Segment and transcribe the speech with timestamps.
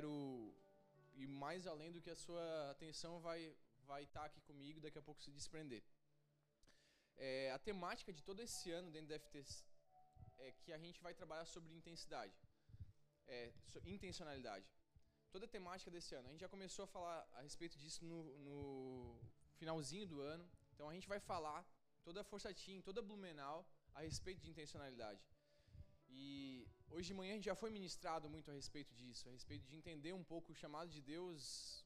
[0.00, 0.54] quero
[1.22, 3.40] ir mais além do que a sua atenção vai
[3.90, 5.82] vai estar tá aqui comigo daqui a pouco se desprender.
[7.16, 9.52] É, a temática de todo esse ano dentro da FTS
[10.38, 12.34] é que a gente vai trabalhar sobre intensidade,
[13.26, 13.52] é,
[13.84, 14.66] intencionalidade.
[15.34, 16.28] Toda a temática desse ano.
[16.28, 18.56] A gente já começou a falar a respeito disso no, no
[19.58, 20.48] finalzinho do ano.
[20.72, 21.60] Então a gente vai falar
[22.02, 23.58] toda a Força Team, toda a Blumenau
[23.94, 25.22] a respeito de intencionalidade.
[26.08, 29.66] E hoje de manhã a gente já foi ministrado muito a respeito disso, a respeito
[29.66, 31.84] de entender um pouco o chamado de Deus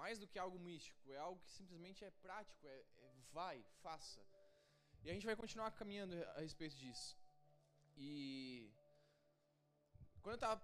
[0.00, 4.20] mais do que algo místico, é algo que simplesmente é prático, é, é vai, faça.
[5.02, 7.16] E a gente vai continuar caminhando a respeito disso.
[7.96, 8.70] E
[10.20, 10.62] quando eu estava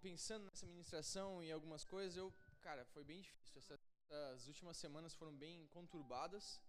[0.00, 3.58] pensando nessa ministração e algumas coisas, eu, cara, foi bem difícil.
[3.58, 6.62] Essas, essas últimas semanas foram bem conturbadas.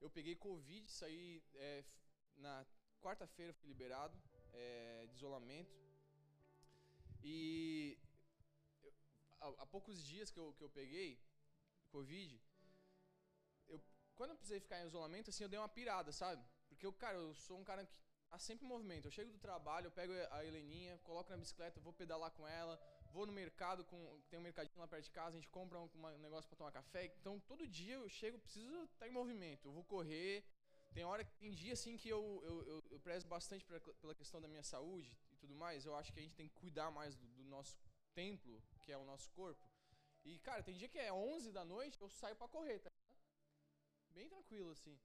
[0.00, 1.84] Eu peguei Covid, saí é,
[2.36, 2.64] na
[3.00, 4.16] quarta-feira, fui liberado
[4.52, 5.74] é, de isolamento.
[7.22, 7.98] E
[8.82, 8.92] eu,
[9.40, 11.18] há, há, poucos dias que eu, que eu peguei
[11.90, 12.40] Covid,
[13.68, 13.80] eu,
[14.14, 16.42] quando eu precisei ficar em isolamento, assim, eu dei uma pirada, sabe?
[16.68, 17.92] Porque eu, cara, eu sou um cara que
[18.30, 19.06] tá sempre em movimento.
[19.06, 22.80] Eu chego do trabalho, eu pego a Heleninha, coloco na bicicleta, vou pedalar com ela,
[23.12, 25.90] vou no mercado, com, tem um mercadinho lá perto de casa, a gente compra um,
[25.94, 27.06] um negócio para tomar café.
[27.20, 29.66] Então, todo dia eu chego, preciso estar tá em movimento.
[29.66, 30.44] Eu vou correr,
[30.92, 34.40] tem hora, tem dia assim que eu, eu, eu, eu prezo bastante pra, pela questão
[34.40, 35.86] da minha saúde e tudo mais.
[35.86, 37.78] Eu acho que a gente tem que cuidar mais do, do nosso
[38.14, 39.64] templo, que é o nosso corpo.
[40.24, 42.90] E, cara, tem dia que é 11 da noite, eu saio para correr, tá?
[44.10, 44.98] Bem tranquilo, assim.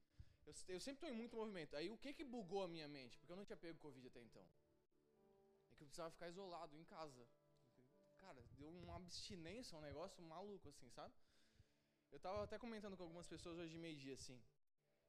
[0.44, 1.76] Eu, eu sempre tô em muito movimento.
[1.76, 3.18] Aí, o que que bugou a minha mente?
[3.18, 4.46] Porque eu não tinha pego Covid até então.
[5.70, 7.26] É que eu precisava ficar isolado, em casa.
[8.18, 11.14] Cara, deu uma abstinência, um negócio maluco, assim, sabe?
[12.10, 14.40] Eu tava até comentando com algumas pessoas hoje de meio-dia, assim.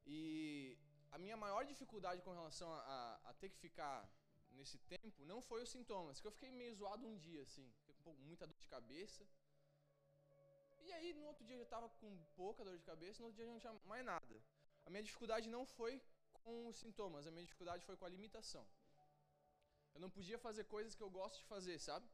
[0.10, 0.78] E
[1.12, 4.10] a minha maior dificuldade com relação a, a, a, ter que ficar
[4.52, 7.66] nesse tempo não foi os sintomas, que eu fiquei meio zoado um dia, assim,
[8.04, 9.28] com muita dor de cabeça.
[10.86, 13.36] E aí no outro dia eu já tava com pouca dor de cabeça, no outro
[13.36, 14.42] dia já não tinha mais nada.
[14.86, 16.02] A minha dificuldade não foi
[16.32, 18.66] com os sintomas, a minha dificuldade foi com a limitação.
[19.94, 22.08] Eu não podia fazer coisas que eu gosto de fazer, sabe?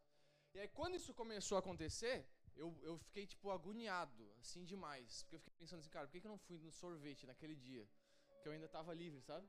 [0.56, 5.24] E aí quando isso começou a acontecer, eu, eu fiquei, tipo, agoniado, assim, demais.
[5.24, 7.56] Porque eu fiquei pensando assim, cara, por que, que eu não fui no sorvete naquele
[7.56, 7.88] dia?
[8.42, 9.48] Que eu ainda tava livre, sabe?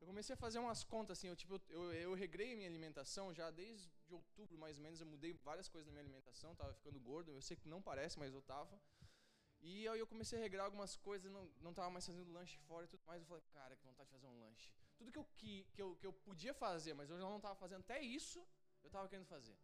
[0.00, 3.50] Eu comecei a fazer umas contas, assim, eu, tipo, eu, eu regrei minha alimentação já
[3.50, 5.00] desde outubro, mais ou menos.
[5.00, 7.30] Eu mudei várias coisas na minha alimentação, tava ficando gordo.
[7.32, 8.80] Eu sei que não parece, mas eu tava.
[9.60, 12.86] E aí eu comecei a regrar algumas coisas, não, não tava mais fazendo lanche fora
[12.86, 13.20] e tudo mais.
[13.20, 14.72] Eu falei, cara, que vontade de fazer um lanche.
[14.96, 17.54] Tudo que eu, que, que eu, que eu podia fazer, mas eu já não tava
[17.56, 18.46] fazendo, até isso
[18.82, 19.56] eu tava querendo fazer.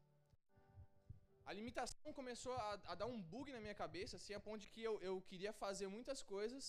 [1.51, 4.69] A limitação começou a, a, dar um bug na minha cabeça, assim, a ponto de
[4.75, 6.65] que eu, eu queria fazer muitas coisas.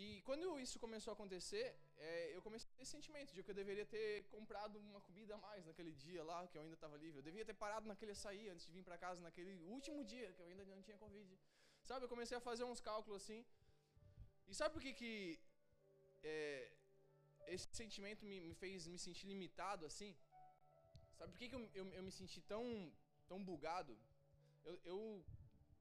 [0.00, 1.64] E quando isso começou a acontecer,
[1.96, 5.34] é, eu comecei a ter esse sentimento de que eu deveria ter comprado uma comida
[5.36, 7.20] a mais naquele dia lá, que eu ainda estava livre.
[7.20, 10.42] Eu devia ter parado naquele açaí antes de vir para casa, naquele último dia, que
[10.42, 11.38] eu ainda não tinha Covid.
[11.82, 13.40] Sabe, eu comecei a fazer uns cálculos assim.
[14.46, 15.40] E sabe por que que
[16.22, 16.70] é,
[17.54, 20.14] esse sentimento me, me, fez me sentir limitado assim?
[21.16, 22.64] Sabe por que, que eu, eu, eu me senti tão
[23.28, 23.96] tão bugado.
[24.64, 25.24] Eu, eu,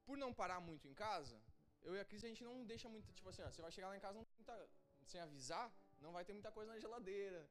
[0.06, 1.42] por não parar muito em casa,
[1.84, 3.90] eu e a Cris a gente não deixa muito, tipo assim, ó, você vai chegar
[3.90, 4.70] lá em casa muita,
[5.06, 7.50] sem avisar, não vai ter muita coisa na geladeira.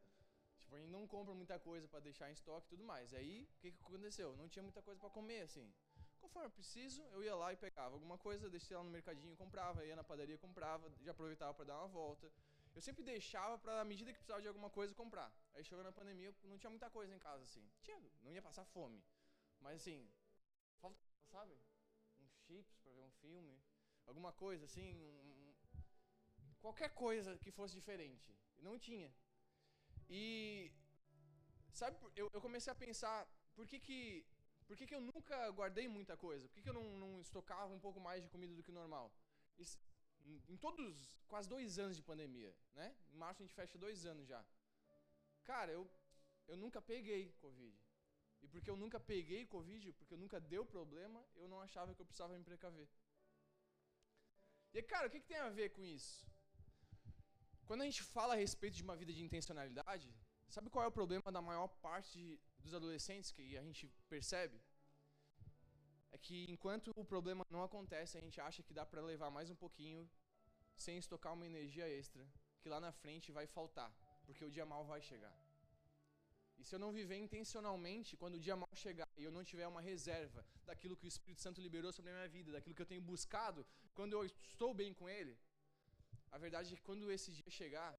[0.59, 3.13] Tipo, a gente não compra muita coisa para deixar em estoque e tudo mais.
[3.13, 4.35] Aí, o que, que aconteceu?
[4.37, 5.73] Não tinha muita coisa para comer, assim.
[6.21, 9.85] Conforme eu preciso, eu ia lá e pegava alguma coisa, deixei lá no mercadinho, comprava,
[9.85, 12.33] ia na padaria, comprava, já aproveitava para dar uma volta.
[12.75, 15.31] Eu sempre deixava para, à medida que precisava de alguma coisa, comprar.
[15.53, 17.63] Aí chegou na pandemia, não tinha muita coisa em casa, assim.
[17.83, 19.05] Tinha, não ia passar fome.
[19.65, 19.99] Mas assim,
[20.81, 21.01] falta,
[21.35, 21.55] sabe?
[22.21, 23.55] Um chips para ver um filme,
[24.07, 25.55] alguma coisa assim, um,
[26.61, 28.31] qualquer coisa que fosse diferente.
[28.59, 29.11] Não tinha.
[30.09, 30.71] E
[31.73, 33.19] sabe, eu, eu comecei a pensar,
[33.57, 34.01] por que que
[34.67, 36.49] por que, que eu nunca guardei muita coisa?
[36.49, 38.81] Por que, que eu não, não estocava um pouco mais de comida do que o
[38.83, 39.13] normal?
[39.59, 39.79] Isso,
[40.49, 42.97] em todos, quase dois anos de pandemia, né?
[43.11, 44.43] Em março a gente fecha dois anos já.
[45.45, 45.91] Cara, eu,
[46.49, 47.84] eu nunca peguei Covid.
[48.45, 52.01] E porque eu nunca peguei Covid, porque eu nunca deu problema, eu não achava que
[52.03, 52.89] eu precisava me precaver.
[54.75, 56.27] E cara, o que, que tem a ver com isso?
[57.65, 60.09] Quando a gente fala a respeito de uma vida de intencionalidade,
[60.49, 64.61] sabe qual é o problema da maior parte dos adolescentes que a gente percebe?
[66.13, 69.49] É que enquanto o problema não acontece, a gente acha que dá para levar mais
[69.49, 70.09] um pouquinho
[70.77, 72.29] sem estocar uma energia extra,
[72.61, 73.91] que lá na frente vai faltar,
[74.27, 75.35] porque o dia mal vai chegar.
[76.67, 79.83] Se eu não viver intencionalmente, quando o dia mal chegar e eu não tiver uma
[79.91, 83.03] reserva daquilo que o Espírito Santo liberou sobre a minha vida, daquilo que eu tenho
[83.03, 83.67] buscado,
[83.99, 85.35] quando eu estou bem com Ele,
[86.35, 87.91] a verdade é que quando esse dia chegar,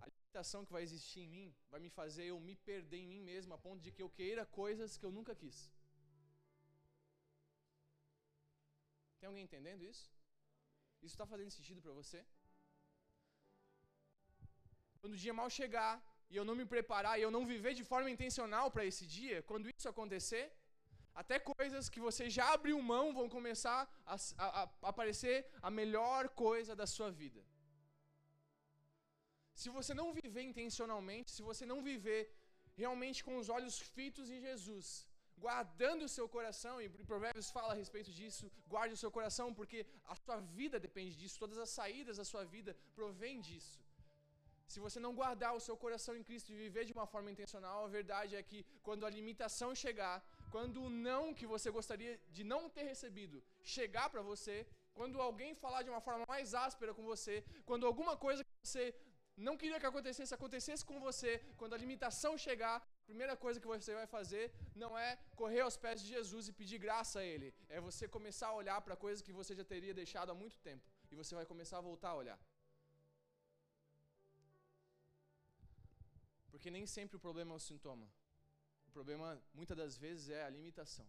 [0.00, 3.22] a limitação que vai existir em mim vai me fazer eu me perder em mim
[3.32, 5.58] mesmo, a ponto de que eu queira coisas que eu nunca quis.
[9.20, 10.06] Tem alguém entendendo isso?
[11.04, 12.26] Isso está fazendo sentido para você?
[15.00, 15.92] Quando o dia mal chegar
[16.30, 19.38] e eu não me preparar e eu não viver de forma intencional para esse dia,
[19.50, 20.44] quando isso acontecer,
[21.22, 26.28] até coisas que você já abriu mão vão começar a, a, a aparecer a melhor
[26.46, 27.42] coisa da sua vida.
[29.60, 32.20] Se você não viver intencionalmente, se você não viver
[32.82, 34.86] realmente com os olhos fitos em Jesus,
[35.44, 39.80] guardando o seu coração, e Provérbios fala a respeito disso, guarde o seu coração, porque
[40.14, 43.76] a sua vida depende disso, todas as saídas da sua vida provêm disso.
[44.72, 47.78] Se você não guardar o seu coração em Cristo e viver de uma forma intencional,
[47.84, 50.16] a verdade é que quando a limitação chegar,
[50.54, 53.42] quando o não que você gostaria de não ter recebido
[53.76, 54.56] chegar para você,
[54.98, 57.36] quando alguém falar de uma forma mais áspera com você,
[57.70, 58.84] quando alguma coisa que você
[59.36, 63.66] não queria que acontecesse, acontecesse com você, quando a limitação chegar, a primeira coisa que
[63.66, 64.52] você vai fazer
[64.82, 68.48] não é correr aos pés de Jesus e pedir graça a Ele, é você começar
[68.48, 71.46] a olhar para coisas que você já teria deixado há muito tempo e você vai
[71.52, 72.38] começar a voltar a olhar.
[76.60, 78.06] Porque nem sempre o problema é o sintoma.
[78.88, 81.06] O problema, muitas das vezes, é a limitação.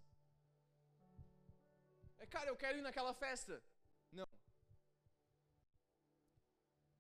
[2.18, 3.62] É, cara, eu quero ir naquela festa.
[4.14, 4.24] Não.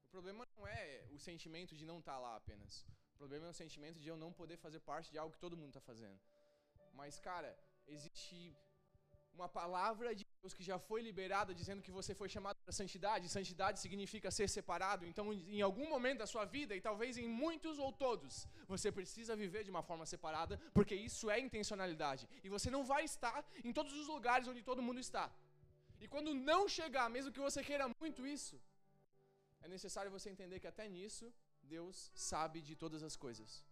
[0.06, 2.86] O problema não é o sentimento de não estar tá lá apenas.
[3.14, 5.56] O problema é o sentimento de eu não poder fazer parte de algo que todo
[5.56, 6.20] mundo está fazendo.
[6.92, 7.58] Mas, cara,
[7.88, 8.54] existe
[9.32, 13.30] uma palavra de Deus que já foi liberada dizendo que você foi chamado para santidade.
[13.30, 15.06] Santidade significa ser separado.
[15.10, 15.26] Então,
[15.58, 19.64] em algum momento da sua vida, e talvez em muitos ou todos, você precisa viver
[19.68, 22.28] de uma forma separada, porque isso é intencionalidade.
[22.46, 25.26] E você não vai estar em todos os lugares onde todo mundo está.
[26.04, 28.60] E quando não chegar, mesmo que você queira muito isso,
[29.62, 33.64] é necessário você entender que até nisso Deus sabe de todas as coisas.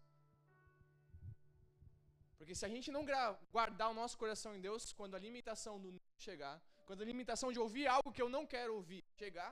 [2.39, 3.03] Porque se a gente não
[3.51, 6.56] guardar o nosso coração em Deus, quando a limitação do não chegar,
[6.88, 9.51] quando a limitação de ouvir algo que eu não quero ouvir chegar,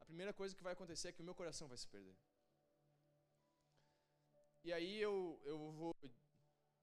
[0.00, 2.16] a primeira coisa que vai acontecer é que o meu coração vai se perder.
[4.62, 5.92] E aí eu, eu vou,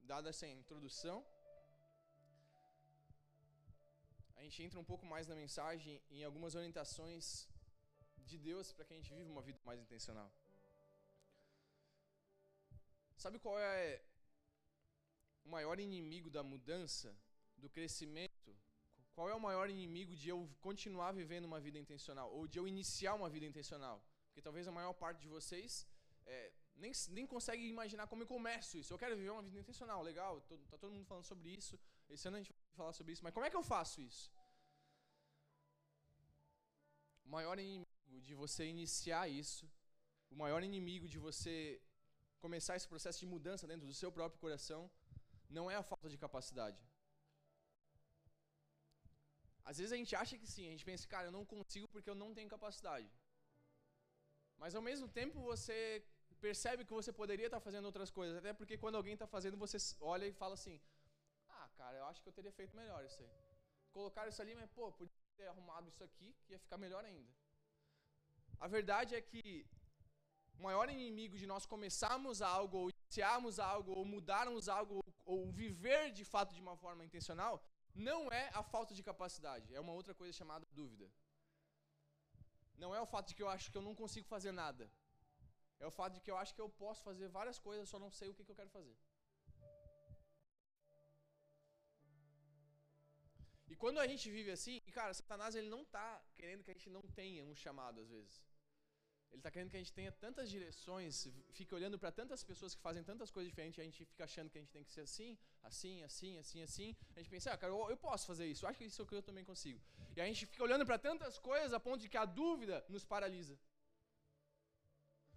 [0.02, 1.26] dada essa introdução,
[4.36, 7.48] a gente entra um pouco mais na mensagem em algumas orientações
[8.30, 10.30] de Deus para que a gente viva uma vida mais intencional.
[13.16, 14.02] Sabe qual é
[15.50, 17.10] o maior inimigo da mudança,
[17.62, 18.52] do crescimento?
[19.16, 22.66] Qual é o maior inimigo de eu continuar vivendo uma vida intencional ou de eu
[22.74, 23.98] iniciar uma vida intencional?
[24.28, 25.72] Porque talvez a maior parte de vocês
[26.26, 26.52] é,
[26.84, 28.94] nem, nem consegue imaginar como eu começo isso.
[28.94, 31.78] Eu quero viver uma vida intencional, legal, tô, tá todo mundo falando sobre isso.
[32.08, 34.32] Esse ano a gente vai falar sobre isso, mas como é que eu faço isso?
[37.26, 39.66] O maior inimigo de você iniciar isso,
[40.30, 41.82] o maior inimigo de você
[42.40, 44.90] começar esse processo de mudança dentro do seu próprio coração,
[45.58, 46.82] não é a falta de capacidade.
[49.70, 52.10] Às vezes a gente acha que sim, a gente pensa, cara, eu não consigo porque
[52.10, 53.10] eu não tenho capacidade.
[54.62, 55.78] Mas ao mesmo tempo você
[56.46, 59.78] percebe que você poderia estar fazendo outras coisas, até porque quando alguém está fazendo, você
[60.14, 60.80] olha e fala assim:
[61.58, 63.30] Ah, cara, eu acho que eu teria feito melhor isso aí.
[63.92, 67.32] Colocaram isso ali, mas pô, podia ter arrumado isso aqui, que ia ficar melhor ainda.
[68.60, 69.66] A verdade é que
[70.58, 75.04] o maior inimigo de nós começarmos algo, ou iniciarmos algo, ou mudarmos algo, ou
[75.64, 77.56] viver de fato de uma forma intencional,
[77.94, 81.08] não é a falta de capacidade, é uma outra coisa chamada dúvida.
[82.84, 84.86] Não é o fato de que eu acho que eu não consigo fazer nada.
[85.80, 88.12] É o fato de que eu acho que eu posso fazer várias coisas, só não
[88.20, 88.96] sei o que, que eu quero fazer.
[93.72, 96.74] E quando a gente vive assim, e cara, Satanás ele não está querendo que a
[96.74, 98.49] gente não tenha um chamado às vezes.
[99.32, 102.82] Ele está querendo que a gente tenha tantas direções, fique olhando para tantas pessoas que
[102.82, 105.02] fazem tantas coisas diferentes, e a gente fica achando que a gente tem que ser
[105.02, 106.96] assim, assim, assim, assim, assim.
[107.16, 109.08] A gente pensa, ah, cara, eu, eu posso fazer isso, acho que isso é o
[109.08, 109.80] que eu também consigo.
[110.16, 113.06] E a gente fica olhando para tantas coisas a ponto de que a dúvida nos
[113.06, 113.58] paralisa.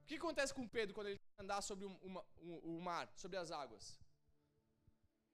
[0.03, 4.02] O que acontece com Pedro quando ele andar sobre o mar, sobre as águas?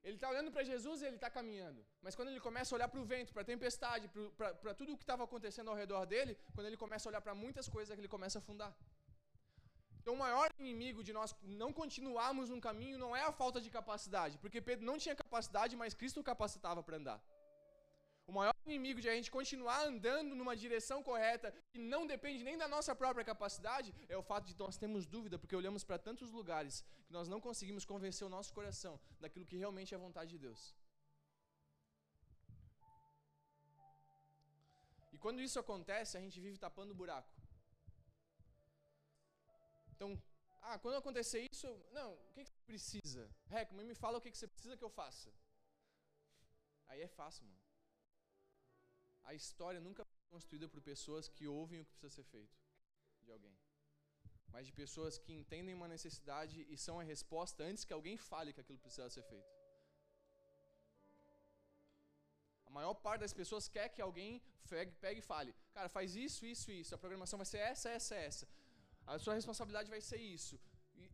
[0.03, 1.85] Ele está olhando para Jesus e ele está caminhando.
[2.01, 4.97] Mas quando ele começa a olhar para o vento, para a tempestade, para tudo o
[4.97, 8.01] que estava acontecendo ao redor dele, quando ele começa a olhar para muitas coisas, é
[8.01, 8.73] ele começa a afundar.
[10.01, 13.71] Então, o maior inimigo de nós não continuarmos um caminho não é a falta de
[13.71, 17.21] capacidade, porque Pedro não tinha capacidade, mas Cristo capacitava para andar.
[18.69, 22.93] Inimigo de a gente continuar andando numa direção correta e não depende nem da nossa
[23.03, 26.75] própria capacidade é o fato de nós termos dúvida porque olhamos para tantos lugares
[27.07, 30.39] que nós não conseguimos convencer o nosso coração daquilo que realmente é a vontade de
[30.47, 30.63] Deus.
[35.15, 37.33] E quando isso acontece, a gente vive tapando o buraco.
[39.95, 40.11] Então,
[40.61, 43.23] ah, quando acontecer isso, não, o que, que você precisa?
[43.47, 45.31] Reco, me fala o que, que você precisa que eu faça.
[46.87, 47.68] Aí é fácil, mano.
[49.31, 52.57] A história nunca foi construída por pessoas que ouvem o que precisa ser feito
[53.27, 53.57] de alguém,
[54.53, 58.55] mas de pessoas que entendem uma necessidade e são a resposta antes que alguém fale
[58.55, 59.53] que aquilo precisa ser feito.
[62.69, 64.31] A maior parte das pessoas quer que alguém
[65.05, 66.95] pegue, e fale: Cara, faz isso, isso, isso.
[66.95, 68.47] A programação vai ser essa, essa, essa.
[69.07, 70.57] A sua responsabilidade vai ser isso.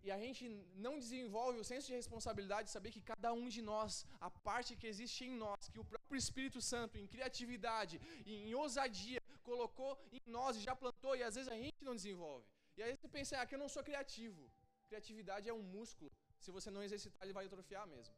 [0.06, 0.42] E, a gente
[0.87, 4.76] não desenvolve o senso de responsabilidade de saber que cada um de nós, a parte
[4.80, 10.23] que existe em nós, que o próprio Espírito Santo, em criatividade, em ousadia, colocou em
[10.26, 12.47] nós e já plantou, e às vezes a gente não desenvolve.
[12.76, 14.42] E aí você pensa, ah, que eu não sou criativo.
[14.88, 16.11] Criatividade é um músculo.
[16.44, 18.14] Se você não exercitar, ele vai atrofiar mesmo.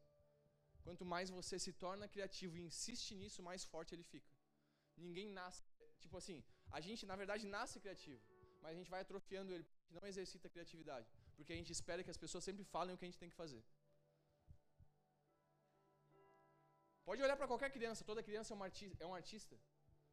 [0.86, 4.32] Quanto mais você se torna criativo e insiste nisso, mais forte ele fica.
[4.96, 5.62] Ninguém nasce,
[5.98, 6.38] tipo assim,
[6.70, 8.22] a gente na verdade nasce criativo,
[8.62, 12.02] mas a gente vai atrofiando ele, gente não exercita a criatividade, porque a gente espera
[12.04, 13.62] que as pessoas sempre falem o que a gente tem que fazer.
[17.08, 19.56] Pode olhar para qualquer criança, toda criança é um, artista, é um artista.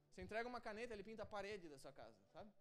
[0.10, 2.52] Você entrega uma caneta, ele pinta a parede da sua casa, sabe?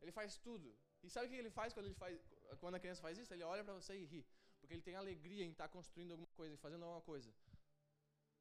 [0.00, 0.68] Ele faz tudo.
[1.04, 2.18] E sabe o que ele faz quando, ele faz,
[2.60, 3.32] quando a criança faz isso?
[3.34, 4.22] Ele olha para você e ri.
[4.60, 7.30] Porque ele tem alegria em estar tá construindo alguma coisa, e fazendo alguma coisa.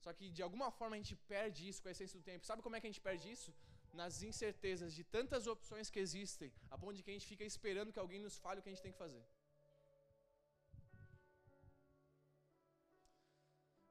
[0.04, 2.46] Só que de alguma forma a gente perde isso com a essência do tempo.
[2.46, 3.54] Sabe como é que a gente perde isso?
[4.02, 7.92] Nas incertezas de tantas opções que existem, a ponto de que a gente fica esperando
[7.92, 9.24] que alguém nos fale o que a gente tem que fazer.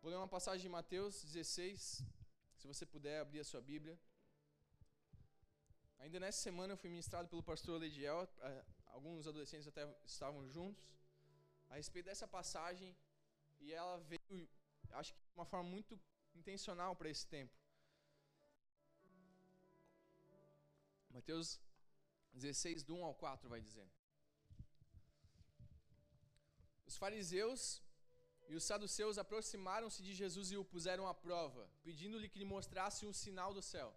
[0.04, 2.02] Vou ler uma passagem de Mateus 16,
[2.58, 3.99] se você puder abrir a sua Bíblia.
[5.99, 8.28] Ainda nessa semana eu fui ministrado pelo pastor Lediel,
[8.88, 10.84] alguns adolescentes até estavam juntos,
[11.70, 12.94] a respeito dessa passagem,
[13.58, 14.46] e ela veio
[14.90, 15.99] acho que de uma forma muito
[16.34, 17.56] intencional para esse tempo.
[21.08, 21.58] Mateus
[22.34, 23.88] 16, do 1 ao 4 vai dizer.
[26.84, 27.82] Os fariseus
[28.48, 33.06] e os saduceus aproximaram-se de Jesus e o puseram à prova, pedindo-lhe que lhe mostrasse
[33.06, 33.94] um sinal do céu.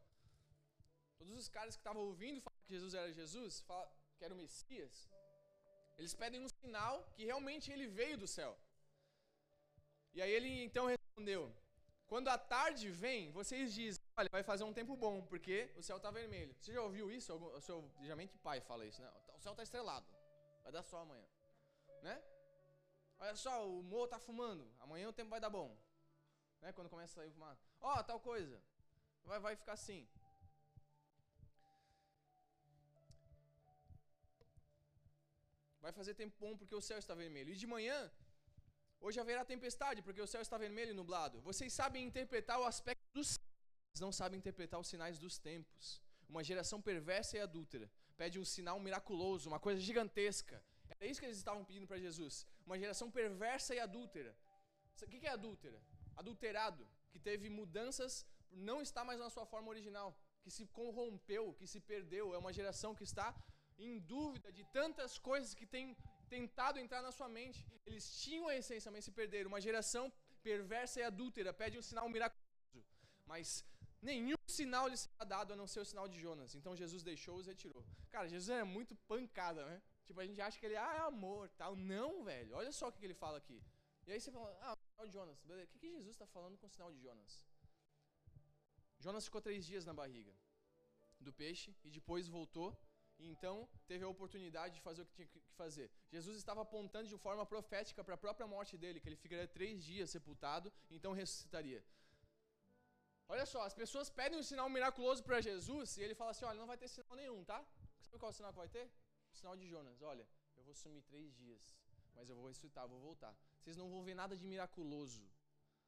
[1.17, 3.63] Todos os caras que estavam ouvindo falar que Jesus era Jesus,
[4.17, 5.09] que era o Messias,
[5.97, 8.57] eles pedem um sinal que realmente ele veio do céu.
[10.13, 11.51] E aí ele então respondeu:
[12.07, 15.97] Quando a tarde vem, vocês dizem: Olha, vai fazer um tempo bom, porque o céu
[15.97, 16.55] está vermelho.
[16.59, 17.33] Você já ouviu isso?
[17.33, 19.11] O seu, geralmente pai fala isso, né?
[19.35, 20.07] O céu está estrelado,
[20.63, 21.27] vai dar sol amanhã,
[22.01, 22.23] né?
[23.19, 25.75] Olha só, o morro está fumando, amanhã o tempo vai dar bom,
[26.61, 26.71] né?
[26.71, 27.59] Quando começa a sair fumado.
[27.81, 28.61] Ó, oh, tal coisa,
[29.23, 30.07] vai, vai ficar assim.
[35.81, 37.53] Vai fazer tempo bom porque o céu está vermelho.
[37.53, 38.11] E de manhã
[38.99, 41.39] Hoje haverá tempestade, porque o céu está vermelho e nublado.
[41.41, 46.01] Vocês sabem interpretar o aspecto dos céus, não sabem interpretar os sinais dos tempos.
[46.27, 50.63] Uma geração perversa e adúltera pede um sinal miraculoso, uma coisa gigantesca.
[50.99, 52.45] Era isso que eles estavam pedindo para Jesus.
[52.65, 54.35] Uma geração perversa e adúltera.
[55.01, 55.79] O que é adúltera?
[56.15, 60.09] Adulterado, que teve mudanças, não está mais na sua forma original,
[60.43, 62.33] que se corrompeu, que se perdeu.
[62.33, 63.35] É uma geração que está
[63.77, 65.95] em dúvida de tantas coisas que tem
[66.27, 67.65] tentado entrar na sua mente.
[67.85, 69.49] Eles tinham a essência, mas se perderam.
[69.49, 70.11] Uma geração
[70.41, 72.85] perversa e adúltera pede um sinal miraculoso,
[73.25, 73.63] mas
[74.01, 76.55] nenhum sinal lhe será dado a não ser o sinal de Jonas.
[76.55, 77.85] Então Jesus deixou-os e retirou.
[78.09, 79.81] Cara, Jesus é muito pancada, né?
[80.07, 81.75] Tipo, a gente acha que ele ah, é amor, tal.
[81.75, 82.55] Não, velho.
[82.61, 83.59] Olha só o que ele fala aqui.
[84.05, 85.37] E aí você fala, ah, o sinal de Jonas.
[85.43, 87.45] O que, que Jesus está falando com o sinal de Jonas?
[88.99, 90.33] Jonas ficou três dias na barriga
[91.19, 92.69] do peixe e depois voltou
[93.19, 95.91] e então teve a oportunidade de fazer o que tinha que fazer.
[96.15, 99.83] Jesus estava apontando de forma profética para a própria morte dele, que ele ficaria três
[99.83, 101.83] dias sepultado, então ressuscitaria.
[103.27, 106.59] Olha só, as pessoas pedem um sinal miraculoso para Jesus e ele fala assim: olha,
[106.59, 107.59] não vai ter sinal nenhum, tá?
[108.01, 108.89] Sabe qual é o sinal que vai ter?
[109.37, 110.01] O sinal de Jonas.
[110.01, 111.63] Olha, eu vou sumir três dias,
[112.15, 113.33] mas eu vou ressuscitar, vou voltar.
[113.59, 115.23] Vocês não vão ver nada de miraculoso.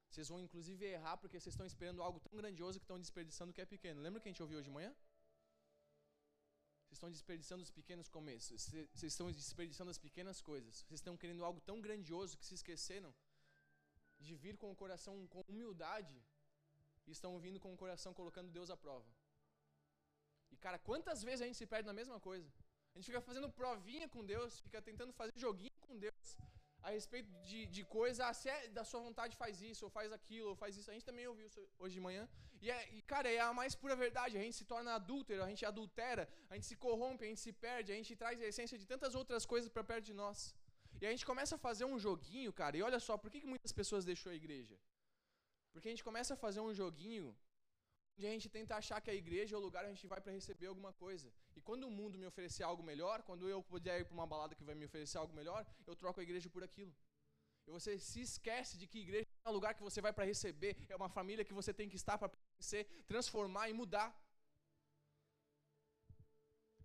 [0.08, 3.54] Vocês vão inclusive errar porque vocês estão esperando algo tão grandioso que estão desperdiçando o
[3.54, 4.00] que é pequeno.
[4.00, 4.94] Lembra que a gente ouviu hoje de manhã?
[6.84, 8.68] Vocês estão desperdiçando os pequenos começos.
[8.94, 10.82] Vocês estão desperdiçando as pequenas coisas.
[10.82, 13.12] Vocês estão querendo algo tão grandioso que se esqueceram
[14.20, 16.24] de vir com o coração com humildade
[17.04, 19.10] e estão vindo com o coração colocando Deus à prova.
[20.52, 22.48] E cara, quantas vezes a gente se perde na mesma coisa?
[22.92, 26.36] A gente fica fazendo provinha com Deus, fica tentando fazer joguinho com Deus
[26.82, 30.12] a respeito de, de coisa, ah, se é da sua vontade faz isso, ou faz
[30.12, 30.90] aquilo, ou faz isso.
[30.90, 32.28] A gente também ouviu isso hoje de manhã.
[32.62, 34.36] E, é, e, cara, é a mais pura verdade.
[34.36, 37.52] A gente se torna adúltero, a gente adultera, a gente se corrompe, a gente se
[37.52, 40.54] perde, a gente traz a essência de tantas outras coisas para perto de nós.
[41.00, 43.46] E a gente começa a fazer um joguinho, cara, e olha só, por que, que
[43.46, 44.76] muitas pessoas deixou a igreja?
[45.72, 47.36] Porque a gente começa a fazer um joguinho
[48.20, 50.20] onde a gente tenta achar que a igreja é o lugar onde a gente vai
[50.20, 51.32] para receber alguma coisa.
[51.56, 54.54] E quando o mundo me oferecer algo melhor, quando eu puder ir para uma balada
[54.54, 56.94] que vai me oferecer algo melhor, eu troco a igreja por aquilo.
[57.66, 60.76] E você se esquece de que igreja é um lugar que você vai para receber,
[60.88, 64.08] é uma família que você tem que estar para pertencer, transformar e mudar.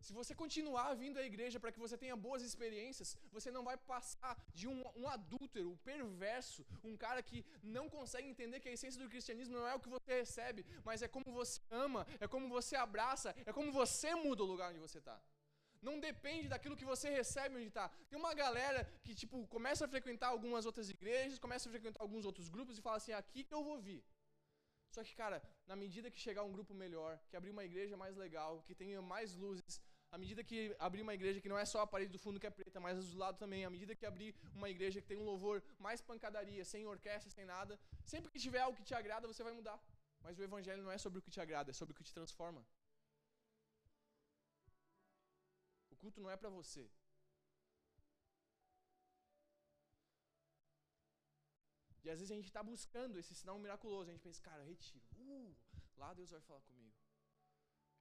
[0.06, 3.76] Se você continuar vindo à igreja para que você tenha boas experiências, você não vai
[3.76, 8.76] passar de um, um adúltero, um perverso, um cara que não consegue entender que a
[8.76, 12.28] essência do cristianismo não é o que você recebe, mas é como você ama, é
[12.28, 15.20] como você abraça, é como você muda o lugar onde você está.
[15.82, 17.90] Não depende daquilo que você recebe onde está.
[18.08, 22.26] Tem uma galera que, tipo, começa a frequentar algumas outras igrejas, começa a frequentar alguns
[22.26, 24.04] outros grupos e fala assim: aqui que eu vou vir.
[24.96, 28.16] Só que, cara, na medida que chegar um grupo melhor, que abrir uma igreja mais
[28.16, 29.82] legal, que tenha mais luzes,
[30.16, 32.48] à medida que abrir uma igreja que não é só a parede do fundo que
[32.50, 34.30] é preta, mas do lado também, à medida que abrir
[34.60, 37.78] uma igreja que tem um louvor mais pancadaria, sem orquestra, sem nada,
[38.12, 39.78] sempre que tiver algo que te agrada, você vai mudar.
[40.24, 42.14] Mas o evangelho não é sobre o que te agrada, é sobre o que te
[42.14, 42.66] transforma.
[45.92, 46.90] O culto não é para você.
[52.06, 55.04] E às vezes a gente está buscando esse sinal miraculoso, a gente pensa, cara, retiro.
[55.18, 55.54] Uh,
[55.98, 56.95] lá Deus vai falar comigo.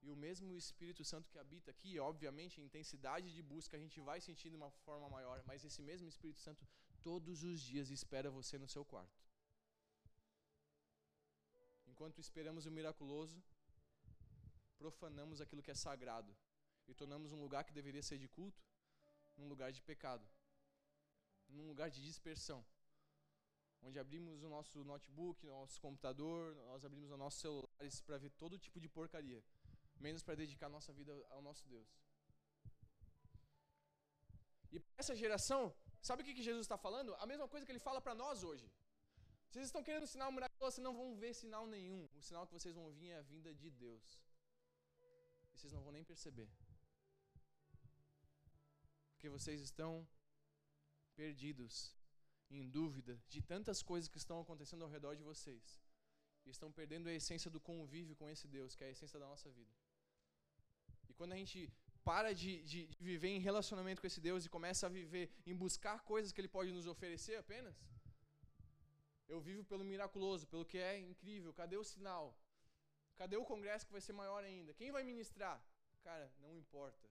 [0.06, 3.98] E o mesmo Espírito Santo que habita aqui, obviamente, a intensidade de busca a gente
[4.08, 6.62] vai sentir de uma forma maior, mas esse mesmo Espírito Santo
[7.08, 9.22] todos os dias espera você no seu quarto.
[11.86, 13.42] Enquanto esperamos o miraculoso,
[14.82, 16.36] profanamos aquilo que é sagrado
[16.88, 18.62] e tornamos um lugar que deveria ser de culto
[19.38, 20.26] num lugar de pecado,
[21.48, 22.64] num lugar de dispersão
[23.86, 28.58] onde abrimos o nosso notebook, nosso computador, nós abrimos os nossos celulares para ver todo
[28.58, 29.42] tipo de porcaria,
[30.00, 31.88] menos para dedicar nossa vida ao nosso Deus.
[34.74, 37.14] E para essa geração, sabe o que, Jesus está falando?
[37.16, 38.68] A mesma coisa que ele fala para nós hoje.
[39.48, 42.08] Vocês estão querendo sinal miraculoso, vocês não vão ver sinal nenhum.
[42.16, 44.20] O sinal que vocês vão vir é a vinda de Deus.
[45.52, 46.48] E vocês não vão nem perceber.
[49.12, 50.06] Porque vocês estão
[51.14, 51.94] perdidos
[52.50, 55.80] em dúvida de tantas coisas que estão acontecendo ao redor de vocês.
[56.44, 59.26] E estão perdendo a essência do convívio com esse Deus, que é a essência da
[59.26, 59.72] nossa vida.
[61.08, 61.72] E quando a gente
[62.04, 65.56] para de, de, de, viver em relacionamento com esse Deus e começa a viver em
[65.56, 67.74] buscar coisas que Ele pode nos oferecer apenas,
[69.26, 71.52] eu vivo pelo miraculoso, pelo que é incrível.
[71.52, 72.36] Cadê o sinal?
[73.16, 74.74] Cadê o congresso que vai ser maior ainda?
[74.74, 75.58] Quem vai ministrar?
[76.02, 77.08] Cara, não importa.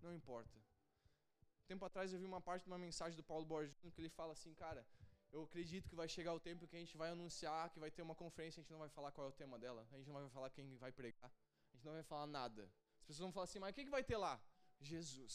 [0.00, 0.56] Não importa.
[1.66, 4.32] Tempo atrás eu vi uma parte de uma mensagem do Paulo Borges que ele fala
[4.32, 4.86] assim, cara,
[5.32, 8.02] eu acredito que vai chegar o tempo que a gente vai anunciar que vai ter
[8.02, 10.14] uma conferência, a gente não vai falar qual é o tema dela, a gente não
[10.14, 11.30] vai falar quem vai pregar,
[11.86, 12.62] não vai falar nada.
[13.00, 14.34] As pessoas vão falar assim, mas o que, que vai ter lá?
[14.92, 15.34] Jesus.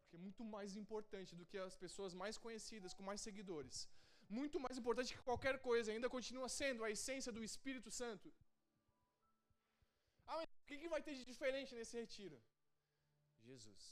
[0.00, 3.76] Porque é muito mais importante do que as pessoas mais conhecidas, com mais seguidores.
[4.38, 8.28] Muito mais importante que qualquer coisa, ainda continua sendo a essência do Espírito Santo.
[10.28, 12.36] Ah, mas o que, que vai ter de diferente nesse retiro?
[13.48, 13.84] Jesus.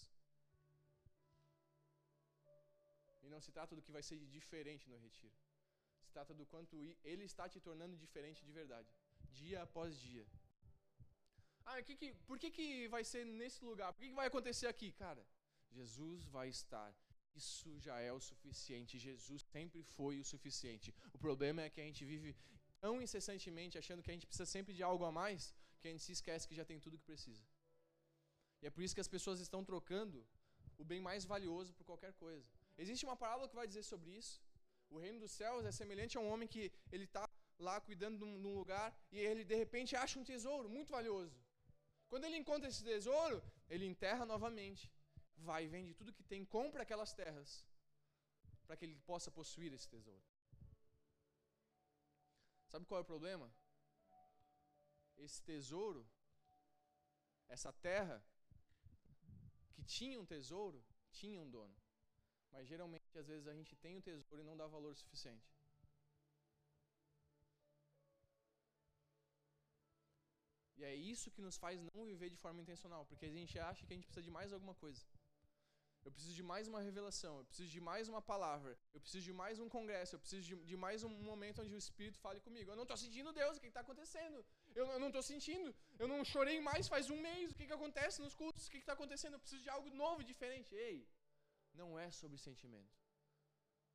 [3.23, 5.37] E não se trata do que vai ser de diferente no retiro.
[6.09, 8.89] Se trata do quanto ele está te tornando diferente de verdade,
[9.41, 10.27] dia após dia.
[11.67, 13.93] Ah, que que, por que, que vai ser nesse lugar?
[13.93, 14.89] Por que, que vai acontecer aqui?
[15.05, 15.23] Cara,
[15.79, 16.91] Jesus vai estar.
[17.41, 19.03] Isso já é o suficiente.
[19.09, 20.95] Jesus sempre foi o suficiente.
[21.13, 22.35] O problema é que a gente vive
[22.81, 26.03] tão incessantemente achando que a gente precisa sempre de algo a mais que a gente
[26.03, 27.45] se esquece que já tem tudo que precisa.
[28.63, 30.27] E é por isso que as pessoas estão trocando
[30.79, 32.49] o bem mais valioso por qualquer coisa.
[32.79, 34.41] Existe uma parábola que vai dizer sobre isso.
[34.91, 38.25] O reino dos céus é semelhante a um homem que ele está lá cuidando de
[38.25, 41.37] um, lugar e ele de repente acha um tesouro muito valioso.
[42.09, 44.91] Quando ele encontra esse tesouro, ele enterra novamente.
[45.37, 47.65] Vai e vende tudo que tem, compra aquelas terras
[48.67, 50.25] para que ele possa possuir esse tesouro.
[52.67, 53.51] Sabe qual é o problema?
[55.19, 56.09] esse tesouro,
[57.49, 58.25] essa terra,
[59.75, 61.75] que tinha um tesouro, tinha um dono.
[62.51, 65.49] Mas geralmente, às vezes, a gente tem o tesouro e não dá valor suficiente.
[70.79, 73.85] E é isso que nos faz não viver de forma intencional, porque a gente acha
[73.85, 75.03] que a gente precisa de mais alguma coisa.
[76.05, 79.33] Eu preciso de mais uma revelação, eu preciso de mais uma palavra, eu preciso de
[79.33, 82.71] mais um congresso, eu preciso de, de mais um momento onde o Espírito fale comigo.
[82.71, 84.45] Eu não estou sentindo Deus, o que está acontecendo?
[84.75, 87.73] Eu, eu não estou sentindo, eu não chorei mais faz um mês, o que, que
[87.73, 88.67] acontece nos cultos?
[88.67, 89.35] O que está acontecendo?
[89.35, 90.73] Eu preciso de algo novo, diferente.
[90.75, 91.07] Ei,
[91.75, 92.98] não é sobre sentimento.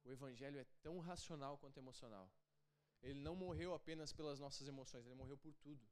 [0.04, 2.30] O Evangelho é tão racional quanto emocional.
[3.02, 5.86] Ele não morreu apenas pelas nossas emoções, ele morreu por tudo.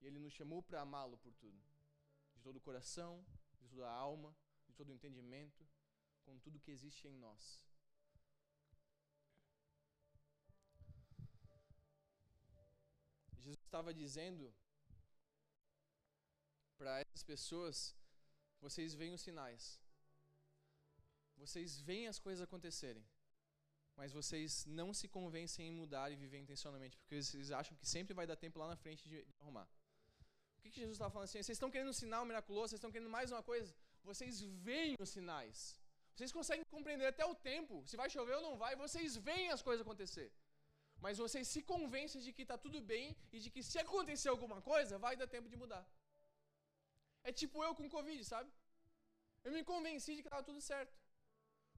[0.00, 1.60] E ele nos chamou para amá-lo por tudo.
[2.34, 3.24] De todo o coração,
[3.60, 4.36] de toda a alma,
[4.78, 5.66] todo o entendimento,
[6.24, 7.60] com tudo que existe em nós.
[13.32, 14.54] Jesus estava dizendo
[16.76, 17.96] para essas pessoas:
[18.60, 19.80] vocês veem os sinais,
[21.44, 23.04] vocês veem as coisas acontecerem,
[23.96, 28.14] mas vocês não se convencem em mudar e viver intencionalmente, porque vocês acham que sempre
[28.18, 29.68] vai dar tempo lá na frente de, arrumar.
[30.56, 31.42] O que, que Jesus está falando assim?
[31.42, 33.74] Vocês estão querendo um sinal miraculoso, vocês estão querendo mais uma coisa?
[34.10, 35.58] Vocês veem os sinais.
[36.14, 39.62] Vocês conseguem compreender até o tempo, se vai chover ou não vai, vocês veem as
[39.62, 40.28] coisas acontecer.
[41.04, 44.60] Mas vocês se convencem de que está tudo bem e de que se acontecer alguma
[44.60, 45.84] coisa, vai dar tempo de mudar.
[47.22, 48.50] É tipo eu com Covid, sabe?
[49.44, 50.97] Eu me convenci de que estava tudo certo.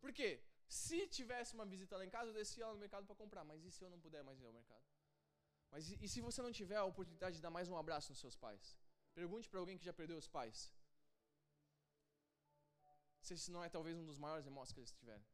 [0.03, 0.31] Por quê?
[0.83, 3.45] Se tivesse uma visita lá em casa, eu descia lá no mercado para comprar.
[3.51, 4.85] Mas e se eu não puder mais ir ao mercado?
[5.73, 8.37] Mas e, se você não tiver a oportunidade de dar mais um abraço nos seus
[8.45, 8.63] pais?
[9.21, 10.59] Pergunte para alguém que já perdeu os pais.
[13.25, 15.27] Se esse não é talvez um dos maiores remorsos que eles tiverem.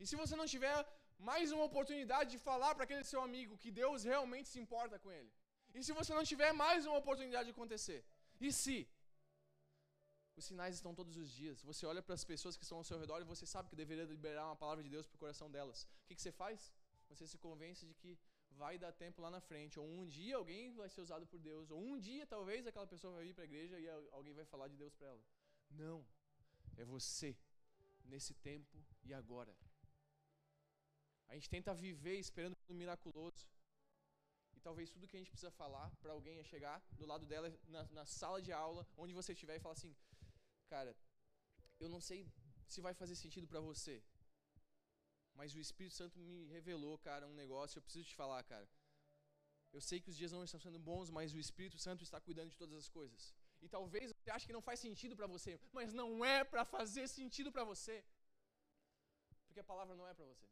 [0.00, 0.76] E se você não tiver
[1.30, 5.10] mais uma oportunidade de falar para aquele seu amigo que Deus realmente se importa com
[5.18, 5.30] ele?
[5.74, 8.00] E se você não tiver mais uma oportunidade de acontecer?
[8.40, 8.76] E se
[10.40, 11.62] os sinais estão todos os dias.
[11.70, 14.06] Você olha para as pessoas que estão ao seu redor e você sabe que deveria
[14.14, 15.78] liberar uma palavra de Deus para o coração delas.
[16.04, 16.72] O que, que você faz?
[17.10, 18.12] Você se convence de que
[18.62, 19.78] vai dar tempo lá na frente.
[19.82, 21.70] Ou um dia alguém vai ser usado por Deus.
[21.70, 24.68] Ou um dia talvez aquela pessoa vai vir para a igreja e alguém vai falar
[24.68, 25.22] de Deus para ela.
[25.70, 25.98] Não.
[26.76, 27.36] É você.
[28.12, 29.54] Nesse tempo e agora.
[31.28, 33.46] A gente tenta viver esperando pelo miraculoso.
[34.56, 37.48] E talvez tudo que a gente precisa falar para alguém é chegar do lado dela
[37.74, 39.94] na, na sala de aula, onde você estiver, e falar assim:
[40.74, 40.92] cara,
[41.82, 42.20] eu não sei
[42.72, 43.96] se vai fazer sentido para você,
[45.38, 48.68] mas o Espírito Santo me revelou, cara, um negócio, eu preciso te falar, cara.
[49.76, 52.50] Eu sei que os dias não estão sendo bons, mas o Espírito Santo está cuidando
[52.50, 53.22] de todas as coisas.
[53.64, 57.06] E talvez você ache que não faz sentido para você, mas não é para fazer
[57.08, 57.96] sentido para você.
[59.46, 60.48] Porque a palavra não é para você.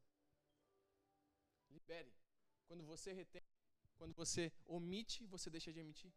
[1.70, 2.12] Libere.
[2.68, 3.42] Quando você retém,
[3.96, 6.12] quando você omite, você deixa de emitir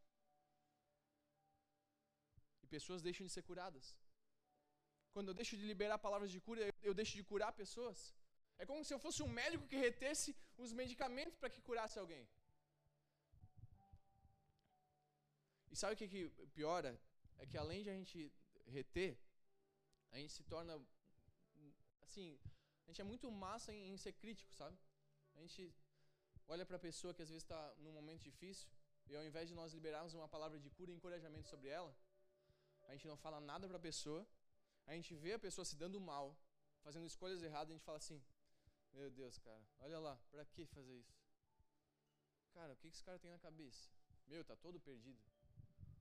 [2.76, 3.86] pessoas deixam de ser curadas.
[5.14, 8.00] Quando eu deixo de liberar palavras de cura, eu deixo de curar pessoas.
[8.62, 10.30] É como se eu fosse um médico que retesse
[10.64, 12.24] os medicamentos para que curasse alguém.
[15.72, 16.22] E sabe o que, que
[16.58, 16.92] piora?
[17.42, 18.20] É que além de a gente
[18.78, 19.12] reter,
[20.12, 20.74] a gente se torna.
[22.06, 22.28] Assim,
[22.86, 24.78] a gente é muito massa em, em ser crítico, sabe?
[25.36, 25.74] A gente
[26.54, 28.70] olha para a pessoa que às vezes está num momento difícil,
[29.10, 31.96] e ao invés de nós liberarmos uma palavra de cura e encorajamento sobre ela,
[32.92, 34.28] a gente não fala nada para a pessoa,
[34.86, 36.38] a gente vê a pessoa se dando mal,
[36.84, 38.22] fazendo escolhas erradas, a gente fala assim:
[38.92, 41.18] Meu Deus, cara, olha lá, para que fazer isso?
[42.54, 43.90] Cara, o que esse cara tem na cabeça?
[44.28, 45.22] Meu, tá todo perdido.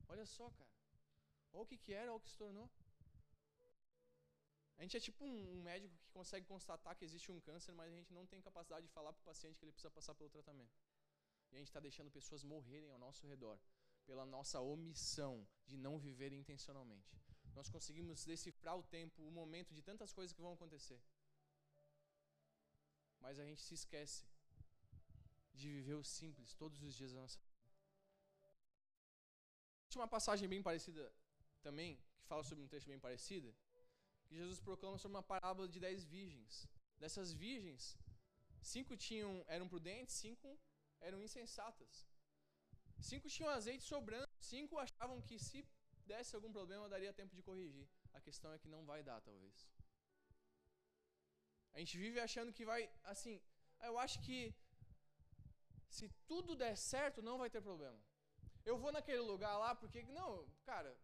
[0.09, 0.69] Olha só, cara.
[1.53, 2.69] Olha o que, que era, olha o que se tornou.
[4.77, 7.95] A gente é tipo um, médico que consegue constatar que existe um câncer, mas a
[7.95, 10.75] gente não tem capacidade de falar para o paciente que ele precisa passar pelo tratamento.
[11.51, 13.57] E a gente está deixando pessoas morrerem ao nosso redor
[14.11, 15.33] pela nossa omissão
[15.69, 17.11] de não viver intencionalmente.
[17.57, 21.01] Nós conseguimos decifrar o tempo, o momento de tantas coisas que vão acontecer.
[23.21, 24.25] Mas a gente se esquece
[25.59, 27.57] de viver o simples todos os dias da nossa vida.
[29.87, 31.03] Tinha uma passagem bem parecida
[31.61, 33.55] também, que fala sobre um texto bem parecido,
[34.25, 36.67] que Jesus proclama sobre uma parábola de dez virgens.
[36.97, 37.97] Dessas virgens,
[38.61, 40.59] cinco tinham eram prudentes, cinco
[40.99, 42.05] eram insensatas.
[43.09, 45.59] Cinco tinham azeite sobrando, cinco achavam que se
[46.05, 47.87] desse algum problema daria tempo de corrigir.
[48.13, 49.67] A questão é que não vai dar, talvez.
[51.73, 53.41] A gente vive achando que vai, assim,
[53.89, 54.53] eu acho que
[55.89, 57.99] se tudo der certo, não vai ter problema.
[58.63, 60.95] Eu vou naquele lugar lá porque, não, cara,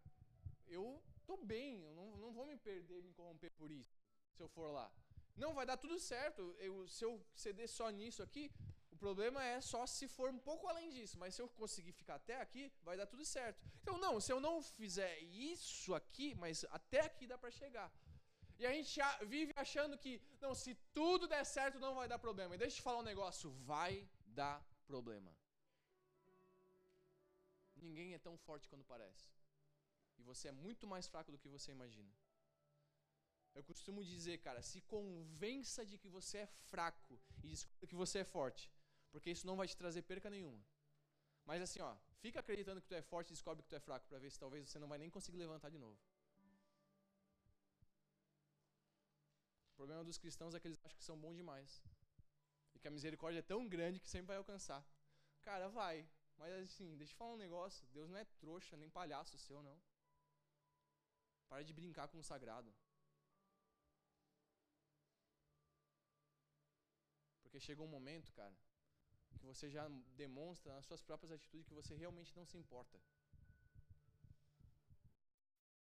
[0.67, 0.85] eu
[1.25, 3.97] tô bem, eu não, não vou me perder, me corromper por isso,
[4.35, 4.91] se eu for lá.
[5.35, 6.41] Não, vai dar tudo certo.
[6.57, 8.51] Eu, se eu ceder só nisso aqui,
[8.97, 12.15] o problema é só se for um pouco além disso, mas se eu conseguir ficar
[12.15, 13.59] até aqui, vai dar tudo certo.
[13.81, 15.13] Então, não, se eu não fizer
[15.47, 17.89] isso aqui, mas até aqui dá para chegar.
[18.59, 22.55] E a gente vive achando que, não, se tudo der certo, não vai dar problema.
[22.55, 24.57] E deixa eu te falar um negócio, vai dar
[24.87, 25.31] problema.
[27.75, 29.29] Ninguém é tão forte quanto parece.
[30.17, 32.11] E você é muito mais fraco do que você imagina.
[33.53, 38.19] Eu costumo dizer, cara, se convença de que você é fraco e descubra que você
[38.19, 38.71] é forte.
[39.11, 40.63] Porque isso não vai te trazer perca nenhuma.
[41.45, 44.05] Mas assim, ó, fica acreditando que tu é forte e descobre que tu é fraco
[44.07, 45.97] para ver se talvez você não vai nem conseguir levantar de novo.
[49.71, 51.83] O problema dos cristãos é que eles acham que são bons demais.
[52.73, 54.83] E que a misericórdia é tão grande que sempre vai alcançar.
[55.41, 56.07] Cara, vai.
[56.37, 57.87] Mas assim, deixa eu falar um negócio.
[57.93, 59.79] Deus não é trouxa, nem palhaço seu, não.
[61.47, 62.73] Para de brincar com o sagrado.
[67.41, 68.55] Porque chega um momento, cara,
[69.39, 72.97] que você já demonstra nas suas próprias atitudes que você realmente não se importa.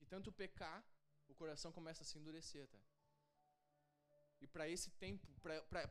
[0.02, 0.84] E tanto pecar,
[1.28, 2.80] o coração começa a se endurecer, tá?
[4.44, 5.26] e para esse tempo,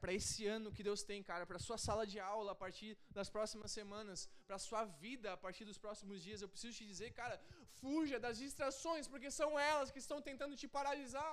[0.01, 3.29] para esse ano que Deus tem, cara, para sua sala de aula a partir das
[3.37, 7.37] próximas semanas, para sua vida a partir dos próximos dias, eu preciso te dizer, cara,
[7.81, 11.33] fuja das distrações, porque são elas que estão tentando te paralisar.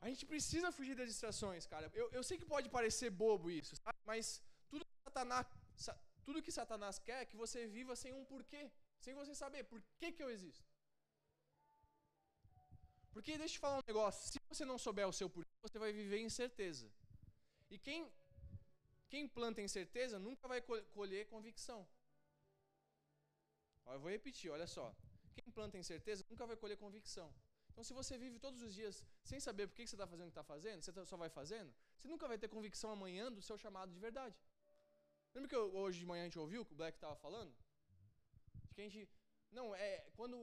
[0.00, 1.90] A gente precisa fugir das distrações, cara.
[1.92, 3.98] Eu, eu sei que pode parecer bobo isso, sabe?
[4.04, 5.46] mas tudo que, Satanás,
[6.24, 9.82] tudo que Satanás quer é que você viva sem um porquê, sem você saber por
[9.98, 10.64] que, que eu existo.
[13.12, 15.78] Porque deixa eu te falar um negócio, se você não souber o seu porquê, você
[15.78, 16.90] vai viver incerteza.
[17.68, 18.10] E quem,
[19.08, 20.60] quem planta incerteza nunca vai
[20.98, 21.86] colher convicção.
[23.86, 24.94] Eu vou repetir, olha só.
[25.34, 27.28] Quem planta incerteza nunca vai colher convicção.
[27.70, 30.30] Então, se você vive todos os dias sem saber por que você está fazendo o
[30.30, 33.42] que está fazendo, você tá, só vai fazendo, você nunca vai ter convicção amanhã do
[33.42, 34.36] seu chamado de verdade.
[35.34, 37.54] Lembra que hoje de manhã a gente ouviu que o Black estava falando?
[38.64, 39.08] De que a gente.
[39.50, 40.06] Não, é.
[40.16, 40.36] Quando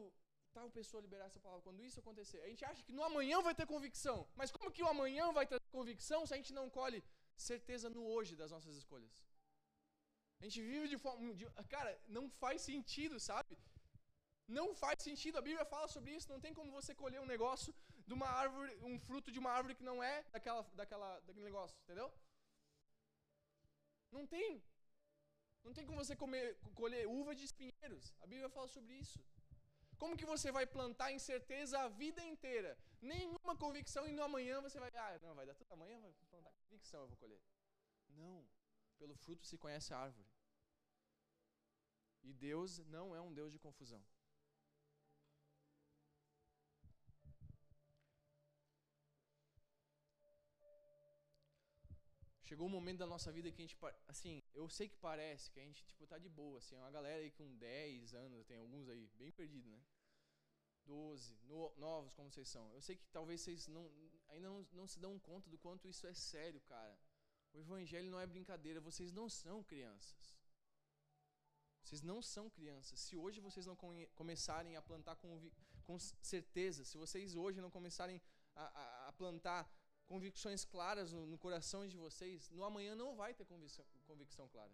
[0.54, 3.54] tal pessoa liberar essa palavra, quando isso acontecer, a gente acha que no amanhã vai
[3.54, 4.28] ter convicção.
[4.36, 7.04] Mas como que o amanhã vai ter convicção se a gente não colhe
[7.50, 9.14] certeza no hoje das nossas escolhas?
[10.40, 11.34] A gente vive de forma.
[11.34, 13.58] De, cara, não faz sentido, sabe?
[14.48, 15.38] Não faz sentido.
[15.38, 16.32] A Bíblia fala sobre isso.
[16.34, 17.74] Não tem como você colher um negócio
[18.08, 21.78] de uma árvore, um fruto de uma árvore que não é daquela, daquela, daquele negócio,
[21.84, 22.10] entendeu?
[24.12, 24.64] Não tem.
[25.66, 28.14] Não tem como você comer, colher uva de espinheiros.
[28.22, 29.20] A Bíblia fala sobre isso.
[29.98, 32.78] Como que você vai plantar incerteza a vida inteira?
[33.02, 36.52] Nenhuma convicção e no amanhã você vai, ah, não, vai dar tudo amanhã, vai plantar
[36.70, 37.42] convicção, eu vou colher.
[38.10, 38.48] Não.
[38.98, 40.30] Pelo fruto se conhece a árvore.
[42.24, 44.04] E Deus não é um Deus de confusão.
[52.48, 55.60] Chegou um momento da nossa vida que a gente, assim, eu sei que parece que
[55.60, 58.56] a gente, tipo, tá de boa, assim, é uma galera aí com 10 anos, tem
[58.56, 59.82] alguns aí, bem perdidos, né?
[60.86, 62.72] 12, no, novos como vocês são.
[62.74, 63.92] Eu sei que talvez vocês não,
[64.30, 66.98] ainda não, não se dão conta do quanto isso é sério, cara.
[67.54, 70.38] O evangelho não é brincadeira, vocês não são crianças.
[71.84, 72.98] Vocês não são crianças.
[73.02, 73.76] Se hoje vocês não
[74.16, 75.52] começarem a plantar com,
[75.84, 78.22] com certeza, se vocês hoje não começarem
[78.56, 79.70] a, a, a plantar
[80.08, 84.72] convicções claras no, no, coração de vocês, no amanhã não vai ter convicção, convicção clara.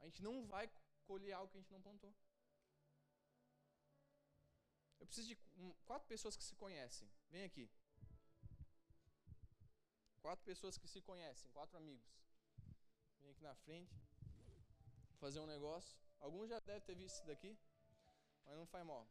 [0.00, 0.70] A gente não vai
[1.06, 2.14] colher algo que a gente não plantou.
[5.00, 5.36] Eu preciso de
[5.84, 7.08] quatro pessoas que se conhecem.
[7.30, 7.70] Vem aqui.
[10.20, 12.06] Quatro pessoas que se conhecem, quatro amigos.
[13.20, 13.94] Vem aqui na frente.
[15.18, 15.98] Fazer um negócio.
[16.20, 17.58] Alguns já devem ter visto isso daqui,
[18.44, 19.06] mas não faz mal.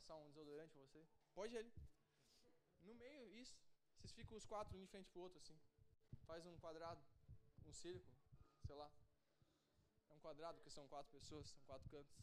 [0.00, 1.06] Passar um desodorante pra você?
[1.34, 1.72] Pode ele.
[2.80, 3.56] No meio, isso.
[3.98, 5.58] Vocês ficam os quatro um de frente pro outro, assim.
[6.26, 7.02] Faz um quadrado,
[7.66, 8.16] um círculo,
[8.64, 8.90] sei lá.
[10.08, 12.14] É um quadrado, porque são quatro pessoas, são quatro cantos.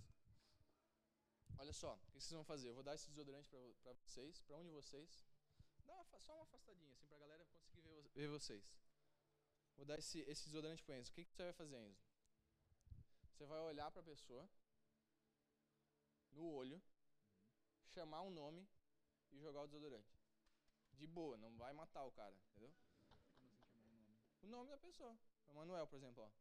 [1.59, 2.69] Olha só, o que vocês vão fazer?
[2.69, 5.25] Eu vou dar esse desodorante pra, pra vocês, pra um de vocês.
[5.85, 8.75] Dá uma, só uma afastadinha, assim, pra galera conseguir ver, ver vocês.
[9.75, 11.11] Vou dar esse, esse desodorante pro Enzo.
[11.11, 12.03] O que, que você vai fazer, Enzo?
[13.31, 14.49] Você vai olhar pra pessoa,
[16.31, 16.81] no olho,
[17.87, 18.67] chamar um nome
[19.31, 20.17] e jogar o desodorante.
[20.93, 22.73] De boa, não vai matar o cara, entendeu?
[23.39, 24.17] Como assim chamar o nome?
[24.41, 25.17] O nome da pessoa.
[25.47, 26.27] O Emanuel, por exemplo, ó.
[26.27, 26.33] Tá.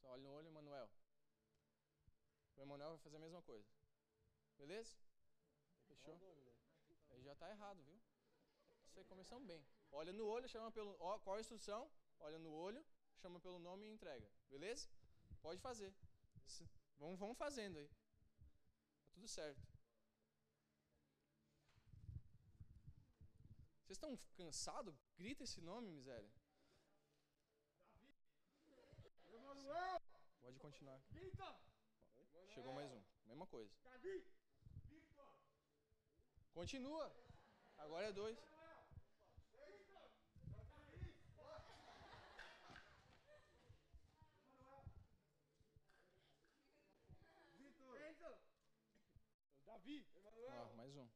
[0.00, 0.90] Só olha no olho, Emanuel.
[2.56, 3.68] O Emanuel vai fazer a mesma coisa.
[4.56, 4.96] Beleza?
[5.86, 6.18] Fechou?
[7.10, 8.00] Ele já tá errado, viu?
[8.86, 9.64] Você começamos bem.
[9.90, 10.96] Olha no olho, chama pelo.
[11.00, 11.90] Ó, qual a instrução?
[12.20, 12.84] Olha no olho,
[13.16, 14.30] chama pelo nome e entrega.
[14.48, 14.88] Beleza?
[15.42, 15.94] Pode fazer.
[16.98, 17.88] Vamos, vamos fazendo aí.
[17.88, 19.73] Tá tudo certo.
[23.94, 24.96] Vocês estão cansados?
[25.16, 26.28] Grita esse nome, miséria.
[29.32, 30.02] Emanuel!
[30.40, 31.00] Pode continuar.
[32.52, 33.00] Chegou mais um.
[33.24, 33.72] Mesma coisa.
[36.52, 37.14] Continua.
[37.78, 38.36] Agora é dois.
[49.64, 50.04] Davi.
[50.16, 50.74] Emanuel.
[50.74, 51.08] mais um.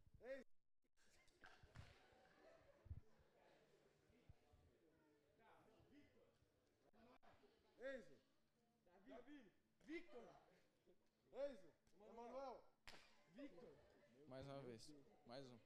[15.29, 15.59] Mais um.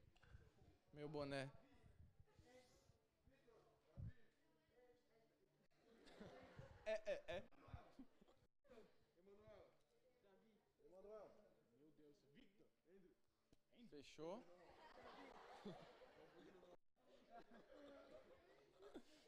[0.92, 1.50] Meu boné.
[6.84, 7.44] É, é, é.
[9.24, 9.68] Emanuel.
[10.84, 11.30] Emanuel.
[11.78, 12.16] Meu Deus.
[12.34, 12.66] Victor.
[13.88, 14.44] Fechou?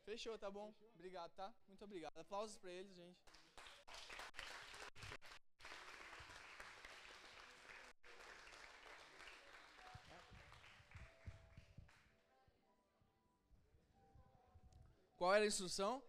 [0.04, 0.74] Fechou, tá bom.
[0.94, 1.54] Obrigado, tá?
[1.68, 2.18] Muito obrigado.
[2.18, 3.43] Aplausos pra eles, gente.
[15.24, 16.02] Qual era a instrução?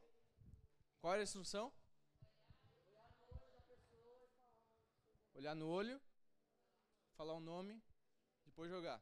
[1.00, 1.72] Qual era a instrução?
[5.34, 6.02] Olhar no olho,
[7.16, 7.82] falar o nome,
[8.44, 9.02] depois jogar.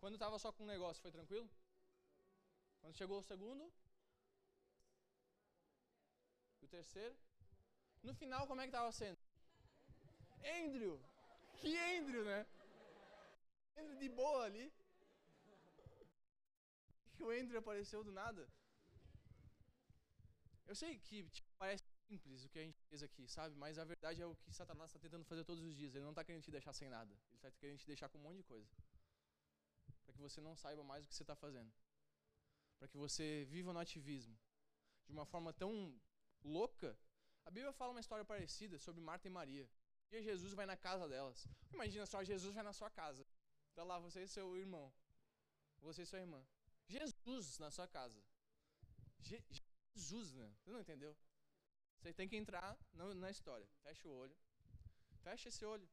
[0.00, 1.48] Quando estava só com um negócio, foi tranquilo?
[2.80, 3.72] Quando chegou o segundo?
[6.60, 7.16] E o terceiro?
[8.02, 9.20] No final, como é que estava sendo?
[10.42, 11.00] Andrew!
[11.58, 12.44] Que Andrew, né?
[13.76, 14.74] Andrew de boa ali.
[17.14, 18.52] Que o Andrew apareceu do nada.
[20.66, 23.54] Eu sei que tipo, parece simples o que a gente fez aqui, sabe?
[23.56, 25.94] Mas a verdade é o que Satanás está tentando fazer todos os dias.
[25.94, 27.12] Ele não está querendo te deixar sem nada.
[27.12, 28.70] Ele está querendo te deixar com um monte de coisa.
[30.04, 31.72] Para que você não saiba mais o que você está fazendo.
[32.78, 34.38] Para que você viva no ativismo.
[35.06, 36.00] De uma forma tão
[36.42, 36.98] louca.
[37.44, 39.68] A Bíblia fala uma história parecida sobre Marta e Maria.
[40.10, 41.46] E Jesus vai na casa delas.
[41.72, 43.26] Imagina só, Jesus vai na sua casa.
[43.70, 44.92] Está lá você e seu irmão.
[45.80, 46.42] Você e sua irmã.
[46.86, 48.22] Jesus na sua casa.
[49.18, 49.42] Je
[49.94, 50.52] Jesus, né?
[50.58, 51.16] Você não entendeu?
[51.98, 53.66] Você tem que entrar na, história.
[53.82, 54.36] Fecha o olho.
[55.22, 55.88] Fecha esse olho.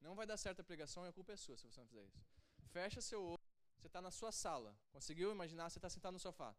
[0.00, 2.04] Não vai dar certo a pregação e a culpa é sua se você não fizer
[2.04, 2.22] isso.
[2.68, 3.40] Fecha seu olho.
[3.78, 4.78] Você está na sua sala.
[4.92, 5.68] Conseguiu imaginar?
[5.70, 6.54] Você está sentado no sofá.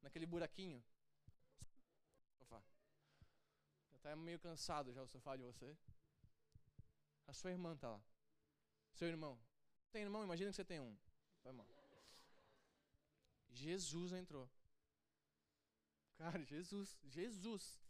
[0.00, 0.82] Naquele buraquinho.
[2.38, 2.62] Sofá.
[3.90, 5.76] Já está meio cansado já o sofá de você.
[7.26, 8.02] A sua irmã está lá.
[8.92, 9.38] Seu irmão.
[9.90, 10.24] Tem irmão?
[10.24, 10.96] Imagina que você tem um.
[11.44, 11.54] Vai.
[13.50, 14.48] Jesus entrou.
[16.22, 17.80] Cara, Jesus, Jesus.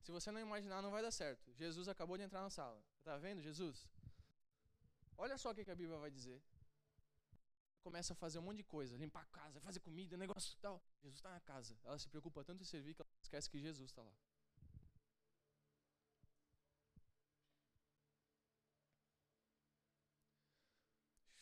[0.00, 1.52] Se você não imaginar, não vai dar certo.
[1.52, 2.82] Jesus acabou de entrar na sala.
[3.04, 3.86] Tá vendo, Jesus?
[5.18, 6.42] Olha só o que a Bíblia vai dizer.
[7.82, 10.82] Começa a fazer um monte de coisa, limpar a casa, fazer comida, negócio tal.
[11.02, 11.78] Jesus está na casa.
[11.84, 14.16] Ela se preocupa tanto em servir que ela esquece que Jesus está lá.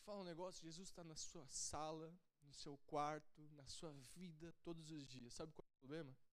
[0.03, 0.61] Falar um negócio.
[0.61, 5.33] Jesus está na sua sala, no seu quarto, na sua vida, todos os dias.
[5.33, 6.24] Sabe qual é o problema?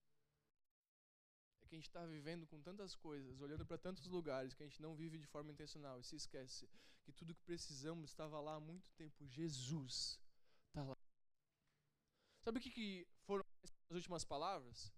[1.73, 4.83] Que a gente está vivendo com tantas coisas, olhando para tantos lugares, que a gente
[4.83, 6.69] não vive de forma intencional e se esquece
[7.03, 9.27] que tudo que precisamos estava lá há muito tempo.
[9.27, 10.21] Jesus
[10.69, 10.95] está lá.
[12.45, 14.93] Sabe o que, que foram as últimas palavras?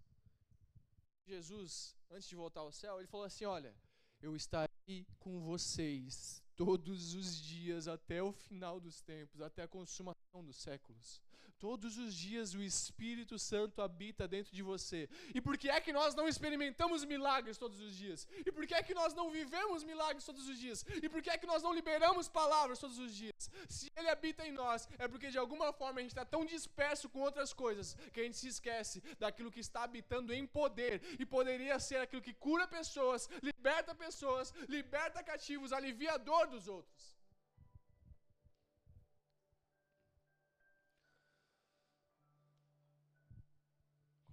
[1.25, 3.73] Jesus, antes de voltar ao céu, ele falou assim: Olha,
[4.21, 10.45] eu estarei com vocês todos os dias até o final dos tempos, até a consumação
[10.45, 11.23] dos séculos.
[11.59, 15.09] Todos os dias o Espírito Santo habita dentro de você.
[15.35, 18.27] E por que é que nós não experimentamos milagres todos os dias?
[18.44, 20.85] E por que é que nós não vivemos milagres todos os dias?
[21.03, 23.51] E por que é que nós não liberamos palavras todos os dias?
[23.68, 27.09] Se Ele habita em nós, é porque de alguma forma a gente está tão disperso
[27.09, 31.01] com outras coisas que a gente se esquece daquilo que está habitando em poder.
[31.18, 37.14] E poderia ser aquilo que cura pessoas, liberta pessoas, liberta cativos, aliviador dos outros.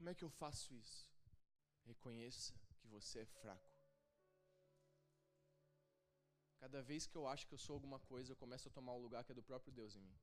[0.01, 1.07] Como é que eu faço isso?
[1.85, 3.71] Reconheça que você é fraco.
[6.59, 9.03] Cada vez que eu acho que eu sou alguma coisa, eu começo a tomar o
[9.03, 10.19] lugar que é do próprio Deus em mim.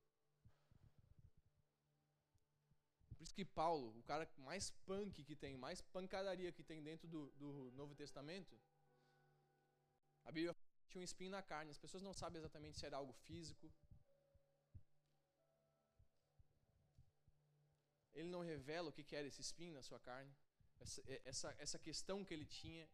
[3.15, 7.07] Por isso que Paulo, o cara mais punk que tem, mais pancadaria que tem dentro
[7.07, 8.61] do, do Novo Testamento,
[10.25, 10.57] a Bíblia
[10.89, 11.71] tinha um espinho na carne.
[11.71, 13.73] As pessoas não sabem exatamente se era algo físico,
[18.19, 20.33] ele não revela o que era esse espinho na sua carne,
[20.85, 22.87] essa, é, essa, essa questão que ele tinha.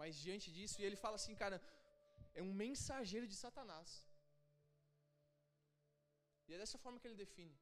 [0.00, 1.58] Mas diante disso, e ele fala assim, cara,
[2.40, 3.90] é um mensageiro de Satanás.
[6.46, 7.56] E é dessa forma que ele define.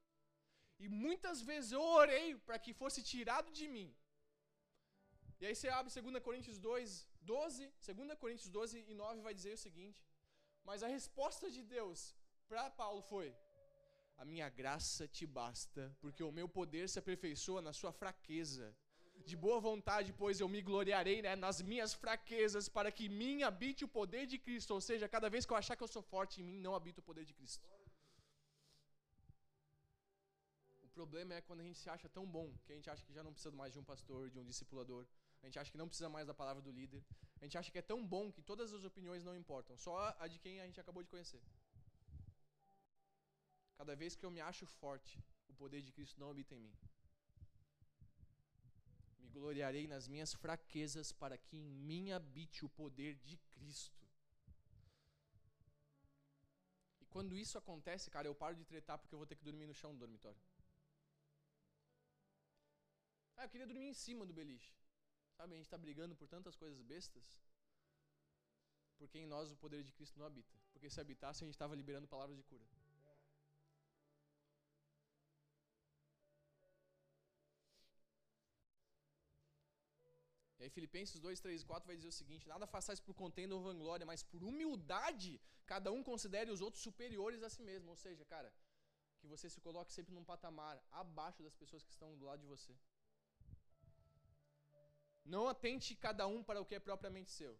[0.85, 3.89] E muitas vezes eu orei para que fosse tirado de mim.
[5.41, 9.53] E aí você abre 2 Coríntios 2, 12, 2 Coríntios 12 e 9 vai dizer
[9.55, 10.01] o seguinte:
[10.69, 12.15] Mas a resposta de Deus
[12.49, 13.29] para Paulo foi:
[14.17, 18.75] a minha graça te basta, porque o meu poder se aperfeiçoa na sua fraqueza.
[19.27, 23.43] De boa vontade, pois eu me gloriarei né, nas minhas fraquezas, para que em mim
[23.43, 24.73] habite o poder de Cristo.
[24.75, 27.01] Ou seja, cada vez que eu achar que eu sou forte, em mim não habita
[27.01, 27.67] o poder de Cristo.
[30.83, 33.13] O problema é quando a gente se acha tão bom que a gente acha que
[33.13, 35.07] já não precisa mais de um pastor, de um discipulador.
[35.43, 37.03] A gente acha que não precisa mais da palavra do líder.
[37.41, 40.29] A gente acha que é tão bom que todas as opiniões não importam, só a
[40.29, 41.43] de quem a gente acabou de conhecer.
[43.77, 46.75] Cada vez que eu me acho forte, o poder de Cristo não habita em mim.
[49.19, 54.05] Me gloriarei nas minhas fraquezas para que em mim habite o poder de Cristo.
[57.01, 59.67] E quando isso acontece, cara, eu paro de tretar porque eu vou ter que dormir
[59.67, 60.41] no chão do dormitório.
[63.37, 64.73] Ah, eu queria dormir em cima do beliche.
[65.37, 67.25] Sabe, a gente está brigando por tantas coisas bestas.
[68.97, 70.57] Porque em nós o poder de Cristo não habita.
[70.73, 72.65] Porque se habitasse, a gente estava liberando palavras de cura.
[80.65, 83.61] Aí Filipenses 2, 3 e 4 vai dizer o seguinte: Nada façais por contenda ou
[83.61, 85.33] vanglória, mas por humildade,
[85.73, 87.91] cada um considere os outros superiores a si mesmo.
[87.91, 88.51] Ou seja, cara,
[89.21, 92.47] que você se coloque sempre num patamar abaixo das pessoas que estão do lado de
[92.47, 92.75] você.
[95.35, 97.55] Não atente cada um para o que é propriamente seu,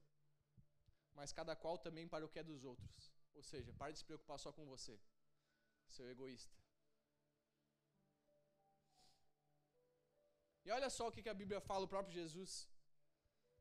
[1.15, 3.13] mas cada qual também para o que é dos outros.
[3.35, 4.99] Ou seja, pare de se preocupar só com você,
[5.89, 6.57] seu egoísta.
[10.65, 12.74] E olha só o que a Bíblia fala, o próprio Jesus.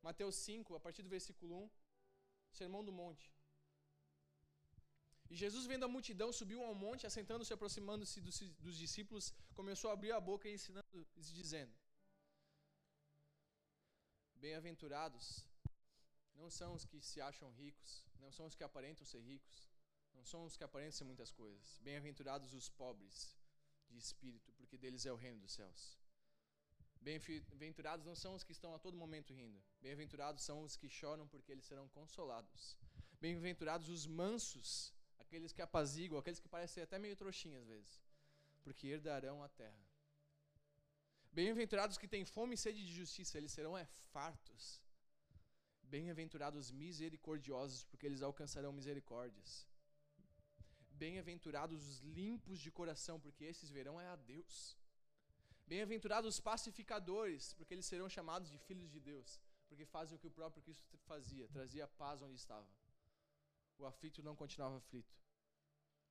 [0.08, 1.70] Mateus 5, a partir do versículo 1,
[2.52, 3.34] Sermão do Monte.
[5.30, 10.12] E Jesus, vendo a multidão, subiu ao monte, assentando-se, aproximando-se dos, discípulos, começou a abrir
[10.12, 11.74] a boca e ensinando, dizendo:
[14.36, 15.26] Bem-aventurados
[16.36, 19.68] não são os que se acham ricos, não são os que aparentam ser ricos,
[20.14, 21.80] não são os que aparentam ser muitas coisas.
[21.82, 23.36] Bem-aventurados os pobres
[23.90, 25.98] de espírito, porque deles é o reino dos céus.
[27.04, 29.62] Bem-aventurados não são os que estão a todo momento rindo.
[29.82, 32.78] Bem-aventurados são os que choram, porque eles serão consolados.
[33.20, 38.02] Bem-aventurados os mansos, aqueles que apaziguam, aqueles que parecem até meio trouxinhos às vezes,
[38.64, 39.86] porque herdarão a terra.
[41.32, 44.82] Bem-aventurados que têm fome e sede de justiça, eles serão é, fartos.
[45.82, 49.68] Bem-aventurados misericordiosos, porque eles alcançarão misericórdias.
[50.92, 54.78] Bem-aventurados os limpos de coração, porque esses verão é a Deus.
[55.66, 60.28] Bem-aventurados os pacificadores, porque eles serão chamados de filhos de Deus, porque fazem o que
[60.28, 62.68] o próprio Cristo fazia, trazia paz onde estava.
[63.78, 65.16] O aflito não continuava aflito,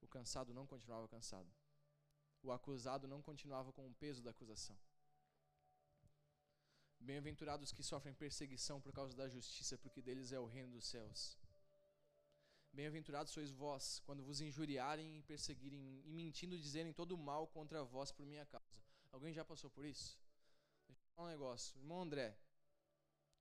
[0.01, 1.51] o cansado não continuava cansado,
[2.43, 4.77] o acusado não continuava com o peso da acusação.
[6.99, 11.37] Bem-aventurados que sofrem perseguição por causa da justiça, porque deles é o reino dos céus.
[12.73, 18.11] Bem-aventurados sois vós, quando vos injuriarem e perseguirem e mentindo dizerem todo mal contra vós
[18.11, 18.81] por minha causa.
[19.13, 20.19] Alguém já passou por isso?
[20.89, 21.79] Deixa eu falar um negócio.
[21.79, 22.35] Irmão André,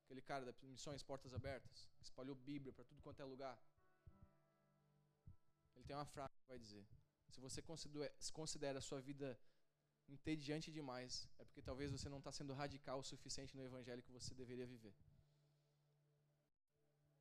[0.04, 3.58] aquele cara da Missões Portas Abertas, que espalhou Bíblia para tudo quanto é lugar.
[5.74, 6.86] Ele tem uma frase que vai dizer:
[7.30, 7.62] Se você
[8.32, 9.38] considera a sua vida
[10.06, 14.12] entediante demais, é porque talvez você não está sendo radical o suficiente no evangelho que
[14.12, 14.94] você deveria viver.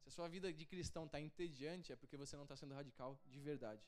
[0.01, 3.17] Se a sua vida de cristão está entediante, é porque você não está sendo radical
[3.27, 3.87] de verdade.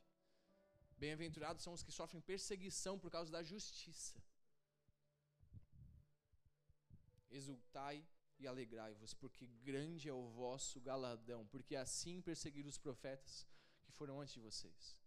[0.98, 4.16] Bem-aventurados são os que sofrem perseguição por causa da justiça
[7.38, 8.06] exultai
[8.40, 13.48] e alegrai-vos, porque grande é o vosso galadão, porque assim perseguiram os profetas
[13.84, 14.98] que foram antes de vocês.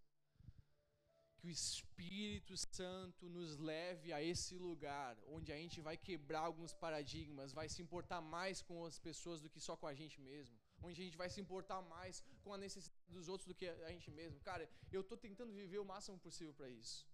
[1.38, 6.72] Que o Espírito Santo nos leve a esse lugar onde a gente vai quebrar alguns
[6.72, 10.58] paradigmas, vai se importar mais com as pessoas do que só com a gente mesmo,
[10.82, 13.90] onde a gente vai se importar mais com a necessidade dos outros do que a
[13.90, 14.40] gente mesmo.
[14.40, 17.06] Cara, eu estou tentando viver o máximo possível para isso.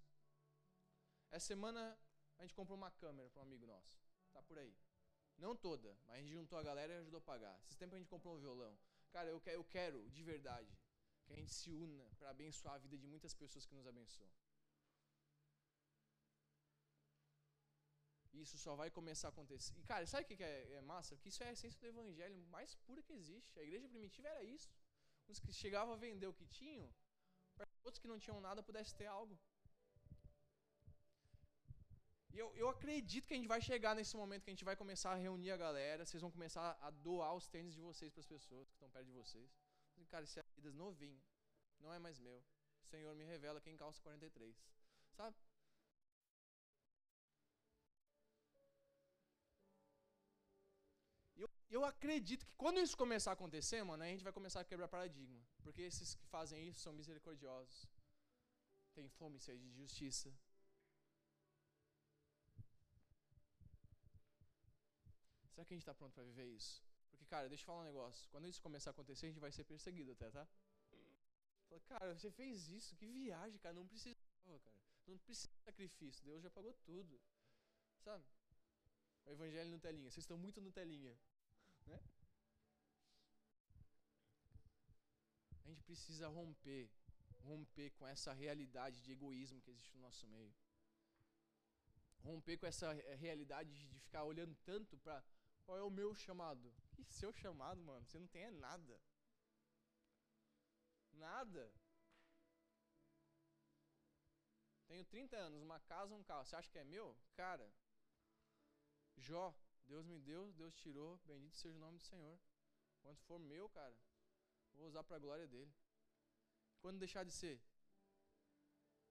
[1.30, 1.98] Essa semana
[2.38, 3.98] a gente comprou uma câmera para um amigo nosso.
[4.32, 4.74] Tá por aí.
[5.38, 7.58] Não toda, mas a gente juntou a galera e ajudou a pagar.
[7.62, 8.78] Esses tempos a gente comprou um violão.
[9.10, 10.72] Cara, eu quero, eu quero de verdade
[11.24, 14.30] que a gente se una para abençoar a vida de muitas pessoas que nos abençoam.
[18.32, 19.74] Isso só vai começar a acontecer.
[19.78, 21.16] E, cara, sabe o que é, é massa?
[21.16, 23.58] Que isso é a essência do evangelho mais pura que existe.
[23.58, 24.70] A igreja primitiva era isso.
[25.28, 26.92] Os que chegavam a vender o que tinham,
[27.54, 29.38] para outros que não tinham nada pudessem ter algo.
[32.32, 34.74] E eu, eu acredito que a gente vai chegar nesse momento que a gente vai
[34.74, 38.20] começar a reunir a galera, vocês vão começar a doar os tênis de vocês para
[38.20, 39.50] as pessoas que estão perto de vocês.
[40.08, 41.22] Cara, esse é Adidas novinho,
[41.78, 42.38] não é mais meu.
[42.82, 44.56] O Senhor me revela quem calça 43.
[45.12, 45.36] Sabe?
[51.70, 54.88] Eu, acredito que quando isso começar a acontecer, mano, a gente vai começar a quebrar
[54.88, 55.40] paradigma.
[55.62, 57.86] Porque esses que fazem isso são misericordiosos.
[58.94, 60.30] Têm fome e sede de justiça
[65.54, 66.82] Será que a gente está pronto para viver isso?
[67.10, 68.28] Porque, cara, deixa eu falar um negócio.
[68.30, 70.46] Quando isso começar a acontecer, a gente vai ser perseguido até, tá?
[71.68, 73.74] Fala, cara, você fez isso, que viagem, cara.
[73.74, 74.76] Não precisava, cara.
[75.06, 76.24] Não precisa de sacrifício.
[76.24, 77.20] Deus já pagou tudo.
[78.04, 78.24] Sabe?
[79.24, 80.10] O evangelho no telinha.
[80.10, 81.16] Vocês estão muito no telinha.
[81.86, 82.00] Né?
[85.64, 86.90] A gente precisa romper.
[87.44, 90.54] Romper com essa realidade de egoísmo que existe no nosso meio.
[92.22, 95.22] Romper com essa realidade de ficar olhando tanto para
[95.64, 96.74] qual é o meu chamado?
[96.94, 98.04] Que seu chamado, mano?
[98.04, 99.00] Você não tem é nada.
[101.12, 101.72] Nada.
[104.86, 106.44] Tenho 30 anos, uma casa, um carro.
[106.44, 107.16] Você acha que é meu?
[107.34, 107.72] Cara,
[109.16, 109.54] Jó,
[109.86, 112.38] Deus me deu, Deus tirou, bendito seja o nome do Senhor.
[113.00, 113.96] Quando for meu, cara,
[114.72, 115.72] vou usar para a glória dele.
[116.80, 117.60] Quando deixar de ser,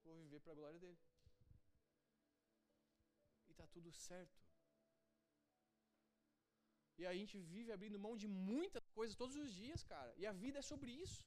[0.02, 0.98] vou viver para a glória dele.
[3.48, 4.41] E tá tudo certo.
[6.98, 10.12] E a gente vive abrindo mão de muitas coisas todos os dias, cara.
[10.16, 11.24] E a vida é sobre isso.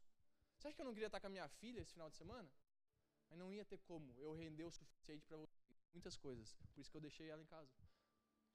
[0.58, 2.50] Você acha que eu não queria estar com a minha filha esse final de semana?
[3.30, 5.38] Mas não ia ter como eu render o suficiente para
[5.94, 6.56] muitas coisas.
[6.74, 7.72] Por isso que eu deixei ela em casa.